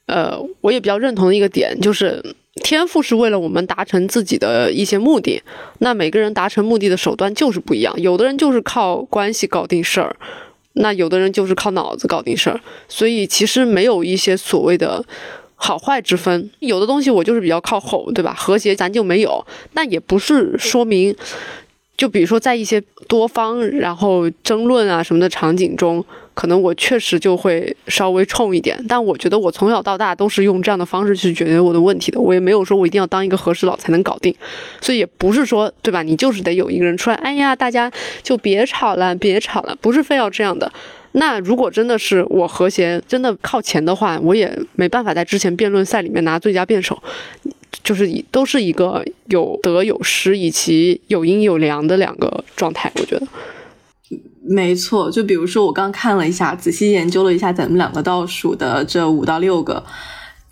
[0.06, 2.24] 呃，我也比较认同的一个点就是。
[2.64, 5.44] 天赋是为了我们达成自己的一些目的，
[5.80, 7.94] 那每个人达成目的的手段就是不一样。
[8.02, 10.16] 有的人就是靠关系搞定事儿，
[10.74, 12.60] 那有的人就是靠脑子搞定事儿。
[12.88, 15.04] 所以其实没有一些所谓的
[15.56, 16.50] 好坏之分。
[16.60, 18.34] 有的东西我就是比较靠吼，对吧？
[18.34, 21.14] 和谐咱就没有，那也不是说明。
[21.98, 28.78] 就比如说，在一些多方然后争论啊什么的场景中，可能我确实就会稍微冲一点。
[28.88, 32.20] 但我觉得我从小到大都是用这样的方式去解决我的问题的。
[32.20, 34.36] 我也没有说我一定要当一个和事佬才能搞定，
[34.82, 36.04] 所以也不是说对吧？
[36.04, 37.90] 你就是得有一个人出来，哎呀，大家
[38.22, 40.70] 就别吵了，别吵了，不是非要这样的。
[41.14, 47.02] 那如果真的是我和谐真的靠前的话，我也没办法在之前辩论赛里面拿最佳辩手。
[47.86, 53.26] 就是都是一个有得有失以及有阴有阳的两个状态，我觉得
[54.42, 55.10] 没错。
[55.10, 59.82] 就比如说，我刚看了一下，仔细研究了一下咱们两个倒数的这五到六个。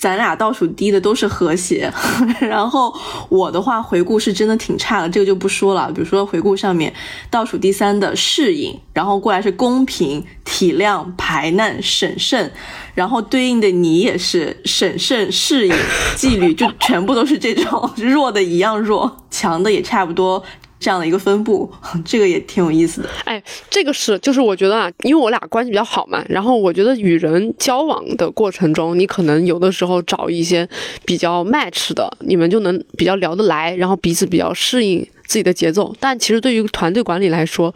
[0.04, 1.90] 咱俩倒数第一的都是和谐，
[2.42, 2.94] 然后
[3.30, 5.90] 我的话回顾是真的挺差的，这个就不说了。
[5.96, 6.94] 比如说回顾上面
[7.30, 12.52] 倒数第三的适应，然后过来是公平、体谅、排难、审慎，
[12.94, 15.74] 然后对应的你也是审慎、适应、
[16.18, 20.44] 纪律，就全部都是这种 弱的一样弱，强的也差不多。
[20.84, 21.72] 这样的一个分布，
[22.04, 23.10] 这个也挺有意思的。
[23.24, 30.68] 哎，这个是，就是我觉得啊，因为我俩关系比较好嘛，然后我觉得与人交往的过程中，你可能有的时候找一些
[31.06, 35.96] 比较 match 的，你们就能比较聊得来，然后彼此比较适应自己的节奏。
[36.02, 37.74] 但其实对于团队管理来说，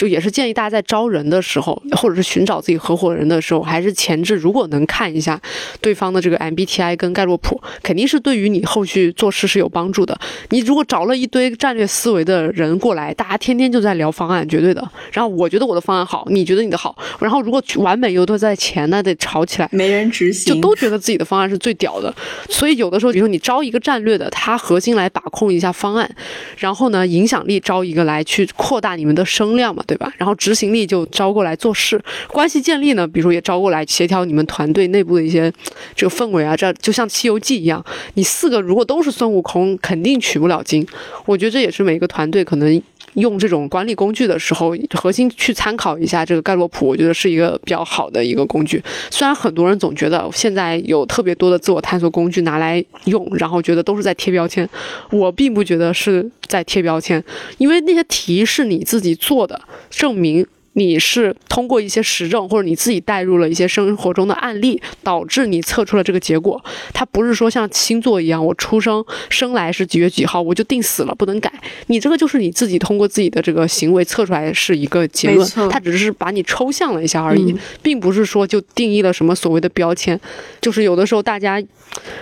[0.00, 5.38] 就也是建议大家在招人的时候，或者是寻找自己合伙人的时候，还是前置如果能看一下
[5.82, 10.18] 对方的这个 MBTI 跟盖洛普，肯定是对于你后续做事是有帮助的。
[10.48, 14.80] 你如果找了一堆战略思维的人过来，大家天天就在聊方案，绝对的。
[15.12, 22.14] 然后我觉得我的方案好，你觉得你的好，然后如果完美又都在前，那得吵起来，没人执行，就都觉得自己的方案是最屌的。
[22.48, 26.10] 所以有的时候，比如说你招一个战略的，他核心来把控一下方案，
[26.56, 29.84] 然后呢，影响力招一个来去扩大你们的声量嘛。
[29.90, 30.12] 对吧？
[30.18, 35.52] 然后执行力就招过来做事，关系建立呢，比如说也招过来协调你们团队内部的一些
[35.96, 37.84] 这个氛围啊，这就像《西游记》一样，
[38.14, 40.86] 你四个如果都是孙悟空，肯定取不了经。
[41.26, 42.80] 我觉得这也是每个团队可能。
[43.14, 48.82] 用这种管理工具的时候，核心去参考一下这个盖洛普，我觉得是一个比较好的一个工具。
[49.10, 54.68] 虽然很多人总觉得现在有特别多的自我探索工具拿来用，然后觉得都是在贴标签，
[55.10, 57.22] 我并不觉得是在贴标签，
[57.58, 60.46] 因为那些题是你自己做的，证明。
[60.74, 66.62] 你是通过一些实证，或者你自己带入了一些生活中的案例，导致你测出了这个结果。
[66.94, 71.52] 它不是说像星座一样，我出生生来是几月几号，我就定死了不能改。
[71.88, 77.52] 你这个就是你自己通过自己的这个行为测出来是一个结论，它只是把你抽象了一下而已，
[77.82, 80.18] 并不是说就定义了什么所谓的标签。
[80.60, 81.60] 就是有的时候大家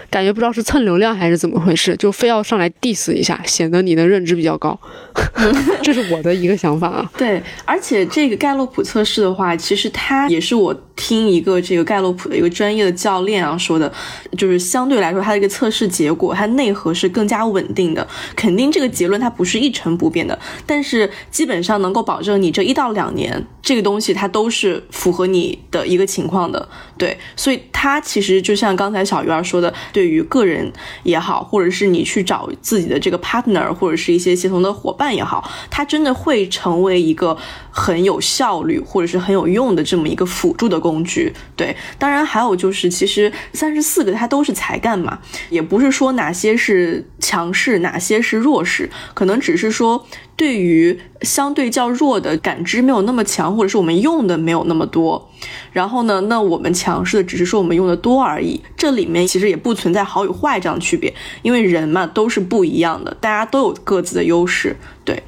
[0.08, 4.78] 感觉不知道是蹭流量还是怎么回事，就非要上来 diss 一下，显得你的认知比较高。
[5.82, 7.12] 这是我的一个想法啊。
[7.18, 8.37] 对，而且这个。
[8.38, 13.92] 盖洛普测试的话，其实它也是我听一个这个盖洛普的一个专业的教练啊说的，
[14.36, 18.06] 就是相对来说，它的一个测试结果，它内核是更加稳定的。
[18.36, 26.68] 肯定这个结论它不是一成不变的，但是基本上能够保证你这一到两年这个东西它都是符合你的一个情况的。
[26.96, 30.72] 对，所以它其实就像刚才小鱼儿说的，对于个人
[31.02, 37.36] 也好，或者是你去找自己的这个 partner 或者是一些协同的伙伴也好，它真的会成为一个
[37.70, 38.20] 很有。
[38.28, 41.74] 效率或者是很有用的这么一个辅助的工具，对。
[41.98, 45.18] 当然还有就是，其实三十四个它都是才干嘛，
[45.48, 50.06] 也不是说哪些是强势，哪些是弱势，可能只是说
[50.36, 55.30] 对于相对较弱的感知没有那么强，或者是我们用的没有那么多。
[55.72, 58.60] 然后呢，那我们强势的只是说我们用的多而已。
[58.76, 65.22] 这里面其实也不存在好与坏这样的区别，因为人嘛都是不一样的，大家都有各自的优势，对。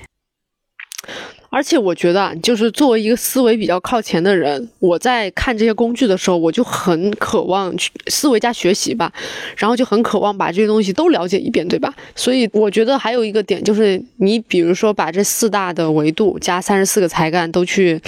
[1.53, 9.12] 而且我觉得啊，就是作为一个思维比较靠前的人，我在看这些工具的时候，我就很渴望去思维加学习吧，
[9.57, 11.92] 然后就很渴望把这些东西都了解一遍，对吧？
[12.14, 18.01] 所以我觉得还有一个点就是，你比如说把这四大的维度加三十四个才干都去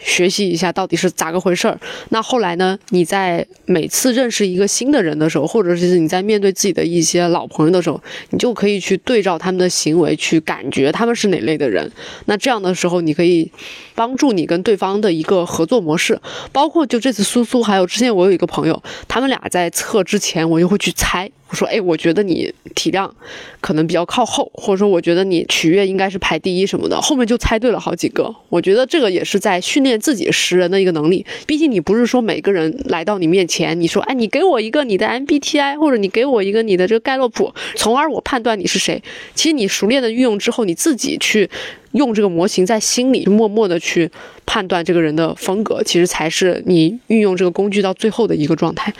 [0.00, 1.78] 学习一下到底是咋个回事儿。
[2.08, 11.90] 那后来呢，你在每次认识一个新的人的时候，或者是你在面对自己的一些老朋友的时候，你就可以去对照他们的行为，去感觉他们是哪类的人。
[12.24, 13.50] 那这样的时候，你可以
[13.94, 16.20] 帮助你跟对方的一个合作模式。
[16.52, 21.30] 包括就这次苏苏，还有之前我有一个朋友，他们俩在测之前，我就会去猜。
[21.48, 23.12] 我说，哎，我觉得你体量
[23.60, 28.32] 可能比较靠后，或者说我觉得你取悦应该是排第一什么的，后面就猜对了好几个。
[28.48, 31.24] 我觉得这个也是在训练自己识人的一个能力。
[31.46, 39.02] 毕竟你不是说每个人来到你面前，你说，哎，你给我一个你的 MBTI，或者你给我一个你的这个盖洛普，从而我判断你是谁。
[39.34, 41.48] 其实你熟练的运用之后，你自己去
[41.92, 44.10] 用这个模型，在心里默默的去
[44.44, 48.92] 判断这个人的风格，其实才是你运用这个工具到最后的一个状态。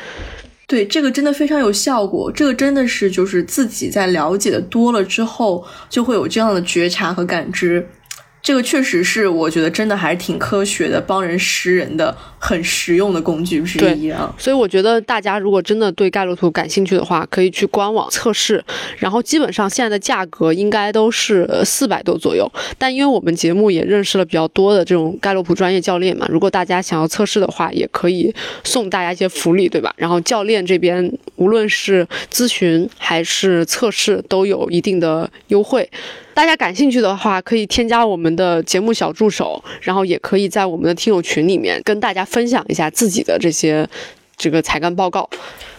[0.66, 2.30] 对，这个真的非常有效果。
[2.30, 7.84] 这个真的是就是自己在了解的多了之后，就会有这样的觉察和感知。
[8.42, 12.16] 这个确实是我觉得真的还是挺科学的，帮人识人的。
[12.40, 14.34] 很实用的工具之一啊。
[14.38, 18.64] 所以我觉得大家如果真的对盖洛图感兴趣的话，可以去官网测试。
[18.96, 22.50] 然后基本上现在的价格应该都是四百多左右。
[22.78, 28.34] 但因为我们节目也认识了比较多的这种盖洛普专业教练嘛，如果大家想要测试的话，也可以
[28.64, 29.92] 送大家一些福利，对吧？
[29.96, 35.88] 然后教练这边无论是咨询还是测试都有一定的优惠。
[36.32, 43.88] 大家感兴趣的话，可以添加我们的节目小助手，然后也可以在我们的听友群里面跟大家分享一下自己的这些
[44.36, 45.28] 这个才干报告。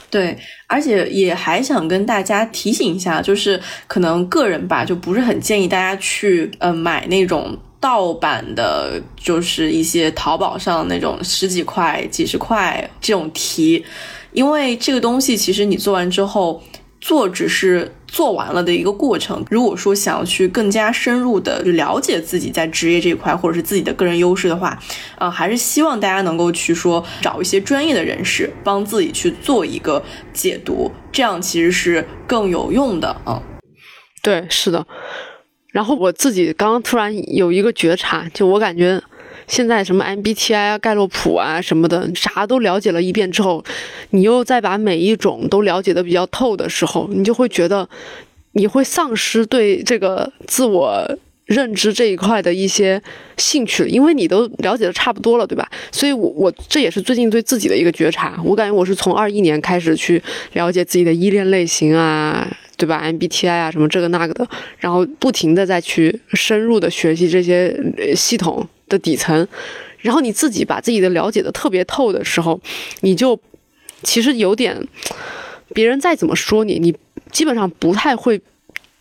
[0.10, 0.38] 对，
[0.68, 13.86] 而且也还想跟大家提醒一下，就是可能个人吧，就不是很建议大家去呃买那种盗版的，就是一些淘宝上那种十几块、几十块这种题，
[14.34, 16.62] 因为这个东西其实你做完之后。
[17.04, 19.44] 做只是做完了的一个过程。
[19.50, 24.78] 如果说想要去更加深入的了解自己在职业这一块，或者是自己的个人优势的话，
[25.18, 30.04] 呃，还是希望大家能够去说找一些专业的人士帮自己去做一个
[30.34, 33.42] 解读，这样其实是更有用的啊。
[34.22, 34.86] 对，是的。
[35.70, 39.02] 然后我自己刚刚突然有一个觉察，就我感觉。
[39.52, 43.62] 现在什么 MBTI 啊、盖洛普啊什么的，啥都了解了一遍之后，
[44.12, 47.88] 你又再把每一种都了解的比较透的时候，你就会觉得
[48.54, 51.06] 你会丧失对这个自我
[51.48, 53.02] 认知这一块的一些
[53.36, 55.70] 兴趣，因为你都了解的差不多了，对吧？
[55.92, 58.40] 所以，我我这也是最近对自己的一个觉察。
[58.46, 60.24] 我感觉我是从二一年开始去
[60.54, 62.48] 了解自己的依恋类型啊，
[62.82, 64.48] 对吧？MBTI 啊，什么这个那个的，
[64.80, 67.76] 然后不停的再去深入的学习这些
[68.16, 68.68] 系统。
[68.92, 69.48] 的底层，
[70.00, 72.60] 然后你自己把自己的了解的特别透的时候，
[73.00, 73.40] 你就
[74.04, 74.78] 其实有点，
[75.74, 76.94] 别人再怎么说你，你
[77.32, 78.42] 基本上不太会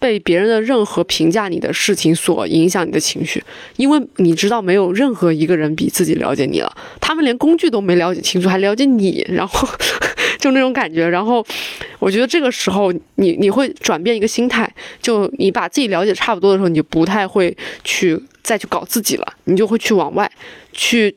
[0.01, 3.41] 被别人的任何评价你的事情所影响你的情绪，
[3.77, 9.69] 因为你知道没有任何一个人比自己了解你了，他们连工具都没了解清楚，还了解你，然后
[10.41, 11.47] 就那种感觉，然后
[11.99, 14.69] 我觉得这个时候你你会转变一个心态，
[15.03, 18.19] 就你把自己了解差不多的时候，你就不太会去。
[18.43, 20.31] 再去搞自己了，你就会去往外
[20.73, 21.15] 去，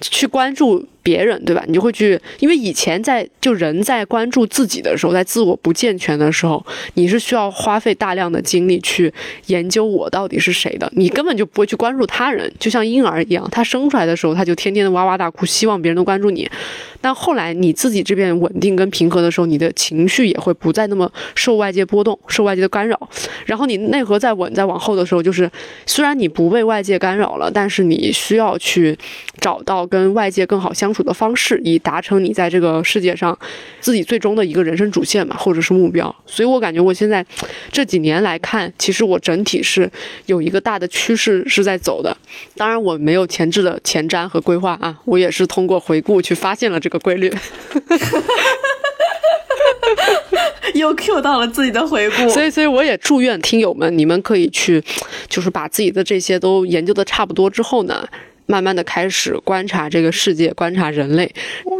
[0.00, 0.86] 去关注。
[1.04, 1.64] 别人对吧？
[1.66, 9.12] 你就会去，因为以前在就人在关注自己的时候，在自我不健全的时候，你是需要花费大量的精力去
[9.46, 12.48] 研究我到底是谁的，你根本就不会去关注他人。
[12.60, 16.48] 就像婴儿一样，他生出来的时候，他就天天的哇哇大哭，希望别人都关注你。
[17.00, 23.08] 但后来你自己这边稳定跟平和的时候，你的情绪也会不再那么受外界波动、受外界的干扰。
[23.44, 25.50] 然后你内核再稳，再往后的时候，就是
[25.84, 28.96] 虽然你不被外界干扰了，但是你需要去
[29.40, 30.92] 找到跟外界更好相。
[30.92, 33.38] 处的方式，以达成你在这个世界上
[33.80, 36.14] 自己最终的一个人生主线嘛，或者是目标。
[36.26, 37.24] 所以我感觉我现在
[37.70, 39.90] 这几年来看，其实我整体是
[40.26, 42.14] 有一个大的趋势是在走的。
[42.58, 47.32] 当然，我没有前置的前瞻和规划啊，我也是通过回顾去发现了这个规律。
[50.74, 54.82] 又 Q 到了自己的回顾，所以，所以我也祝愿听友们，你们可以去，
[55.28, 58.08] 就是把自己的这些都研究的差不多之后呢。
[58.52, 61.32] 慢慢的开始观察这个世界，观察人类，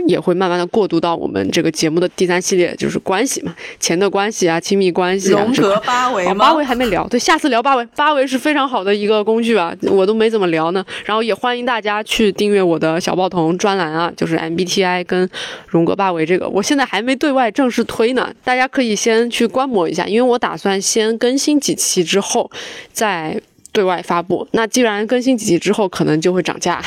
[0.07, 6.35] 也会慢慢的过渡到我们这个节目的第三系列，就是关系嘛，钱的关系啊，亲密关系啊，荣格八维吗？
[6.47, 10.83] 八维还没聊，对，下次聊八维，八维是非常好的一个工具啊，我都没怎么聊呢。
[11.05, 15.29] 然后也欢迎大家去订阅我的小报童专栏啊，就是 MBTI 跟
[15.69, 22.51] 荣格八维这个，我现在还没对外正式推呢，大家可以先去观摩一下，因为我打算先更新几期之后
[22.95, 23.39] 再。
[23.73, 26.83] 对外发布，那既然更新几集之后可能就会涨价，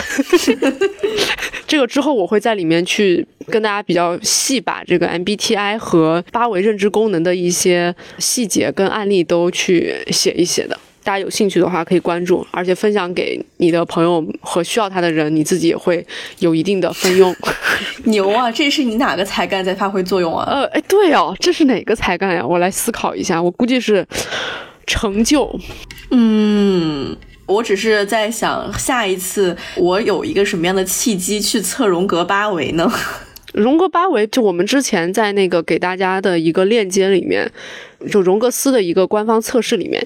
[1.67, 10.79] 这个之后我会在里面去跟大家比较细把这个 MBTI 和八维认知功能的一些细节跟案例都去写一写的。
[11.03, 16.03] 大家有兴趣的话可以关注，而且分享给你的朋友和需要它的人，你自己也会
[16.39, 17.35] 有一定的分用。
[18.05, 18.51] 牛啊！
[18.51, 20.43] 这是你哪个才干在发挥作用啊？
[20.49, 22.43] 呃，哎，对哦，这是哪个才干呀？
[22.43, 24.03] 我来思考一下，我估计是
[24.85, 25.59] 成就。
[26.11, 27.15] 嗯，
[27.45, 32.91] 我只是在想，下一次我有一个什么样的契机去测荣格八维呢？
[33.53, 37.49] 荣格八维就我们之前在那个给大家的一个链接里面，
[38.11, 40.05] 就荣格斯的一个官方测试里面，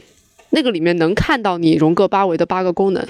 [0.52, 3.04] 那个里面能看到你荣格八维的八个功能，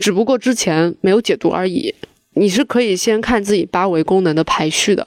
[0.00, 1.94] 只不过之前没有解读而已。
[2.34, 5.06] 你是可以先看自己八维功能的排序的，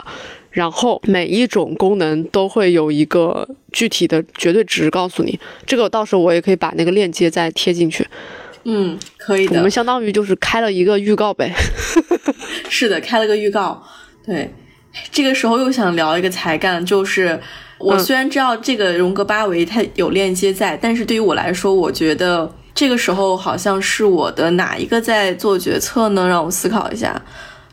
[0.51, 5.39] 然后每一种功能都会有一个具体的绝对值告诉你。
[5.65, 8.07] 这个到时候我也可以把那个链接再贴进去。
[8.63, 9.57] 嗯，可以的。
[9.57, 11.51] 我们相当于就是开了一个预告呗。
[12.69, 13.81] 是的，开了个预告。
[14.25, 14.53] 对，
[15.11, 17.39] 这个时候又想聊一个才干，就是
[17.79, 22.53] 我虽然知道这个荣格八维它有链接在，但是对于我来说，我觉得。
[22.73, 26.25] 这个时候好像是我的哪一个在做决策呢？
[26.25, 27.21] 让我思考一下，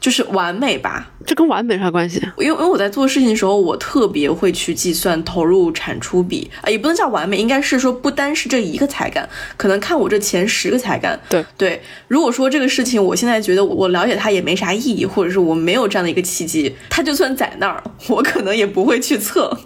[0.01, 1.11] 就是完美吧？
[1.27, 2.21] 这跟完美啥关系？
[2.39, 11.19] 因为因为我在做事情的时候，我特别会去计算投入产出比啊，也不能叫完美，应该是说不单是这一个才干，可能看我这前十个才干。
[11.29, 19.59] 对对，如果说这个事情我现在觉得我了解它也没啥意义，或者是我没有这样的一个契机，它就算在那儿，我可能也不会去测。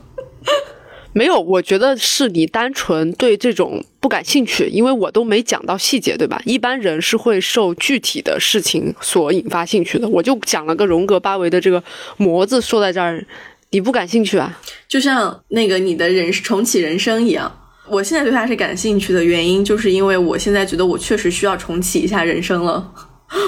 [1.15, 6.41] 没有，我觉得是你单纯对这种不感兴趣，因为我都没讲到细节，对吧？
[6.47, 10.09] 一般人是会受具体的事情所引发兴趣的。
[10.09, 11.83] 我就讲了个荣格八维的这个
[12.17, 13.25] 模子，说在这儿，
[13.71, 14.59] 你不感兴趣啊？
[14.89, 17.53] 就像那个你的人重启人生一样，
[17.89, 22.91] 我现在对他是感兴趣的原因，就是因为我现在觉得我确实需要重启一下人生了，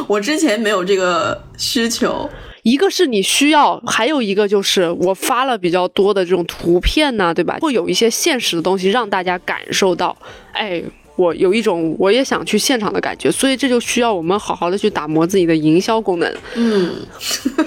[0.07, 2.29] 我之前没有这个需求。
[2.65, 7.59] 一个是你需要，还有一个就是我发了比较多的这种图片呢，对吧？
[7.61, 10.17] 会有一些现实的东西让大家感受到，
[10.53, 10.83] 哎，
[11.17, 16.35] 我有一种我也想去现场的感觉，所以这就需要我们好好的去打磨自己的营销功能。
[16.55, 16.91] 嗯，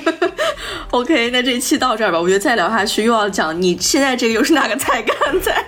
[0.89, 5.63] OK，那这一期到这儿吧，我觉得再聊下去又要讲你现在这个又是哪个才干在。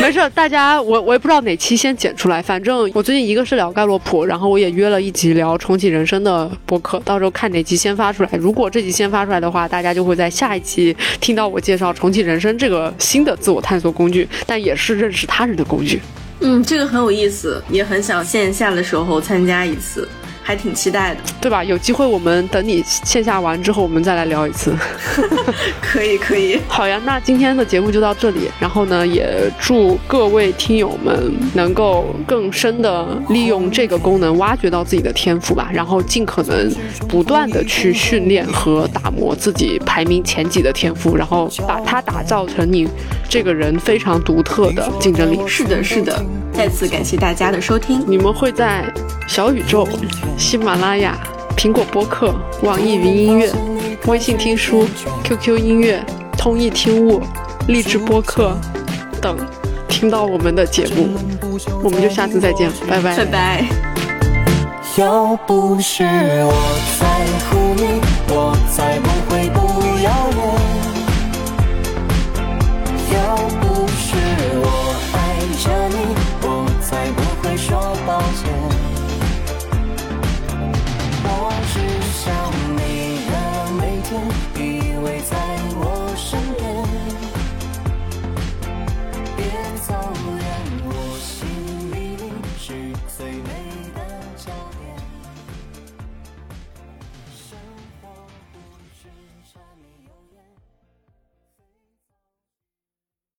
[0.00, 8.30] 没事，大家我我也不知道哪期先剪出来，反正我最近一个是聊盖洛普，然后我也约了一集聊重启人生的播客，到时候看哪集先发出来。
[8.32, 16.00] 如果这集先发出来的话，大家就会在下一期听到我介绍重启人生这个新的自我探索工具，但也是认识他人的工具。
[16.40, 20.08] 嗯，这个很有意思，也很想线下的时候参加一次。
[20.42, 21.62] 还挺期待的，对吧？
[21.62, 24.74] 有机会我们等你线下完之后，我们再来聊一次。
[25.80, 26.58] 可以，可以。
[26.66, 28.50] 好呀，那今天的节目就到这里。
[28.58, 35.70] 然后呢，也祝各位听友们能够更深的利用这个功能，挖掘到自己的天赋吧。
[35.72, 36.70] 然后尽可能
[37.08, 42.88] 不断的去训练和打磨自己排名前几的天赋，然后把它打造成你
[43.28, 45.38] 这个人非常独特的竞争力。
[45.46, 46.24] 是的，是的。
[46.54, 48.04] 再次感谢大家的收听。
[48.06, 48.84] 你们会在
[49.26, 49.88] 小宇宙、
[50.38, 51.18] 喜马拉雅、
[51.56, 53.50] 苹果播客、网易云音乐、
[54.06, 54.86] 微信听书、
[55.24, 56.04] QQ 音乐、
[56.38, 57.22] 通义听悟、
[57.68, 58.56] 励志播客
[59.20, 59.36] 等
[59.88, 61.16] 听到我们的节目。
[61.82, 63.64] 我们就下次再见，拜拜，拜拜。
[64.96, 66.52] 要不是我
[67.00, 67.06] 在
[67.48, 69.00] 乎你，我才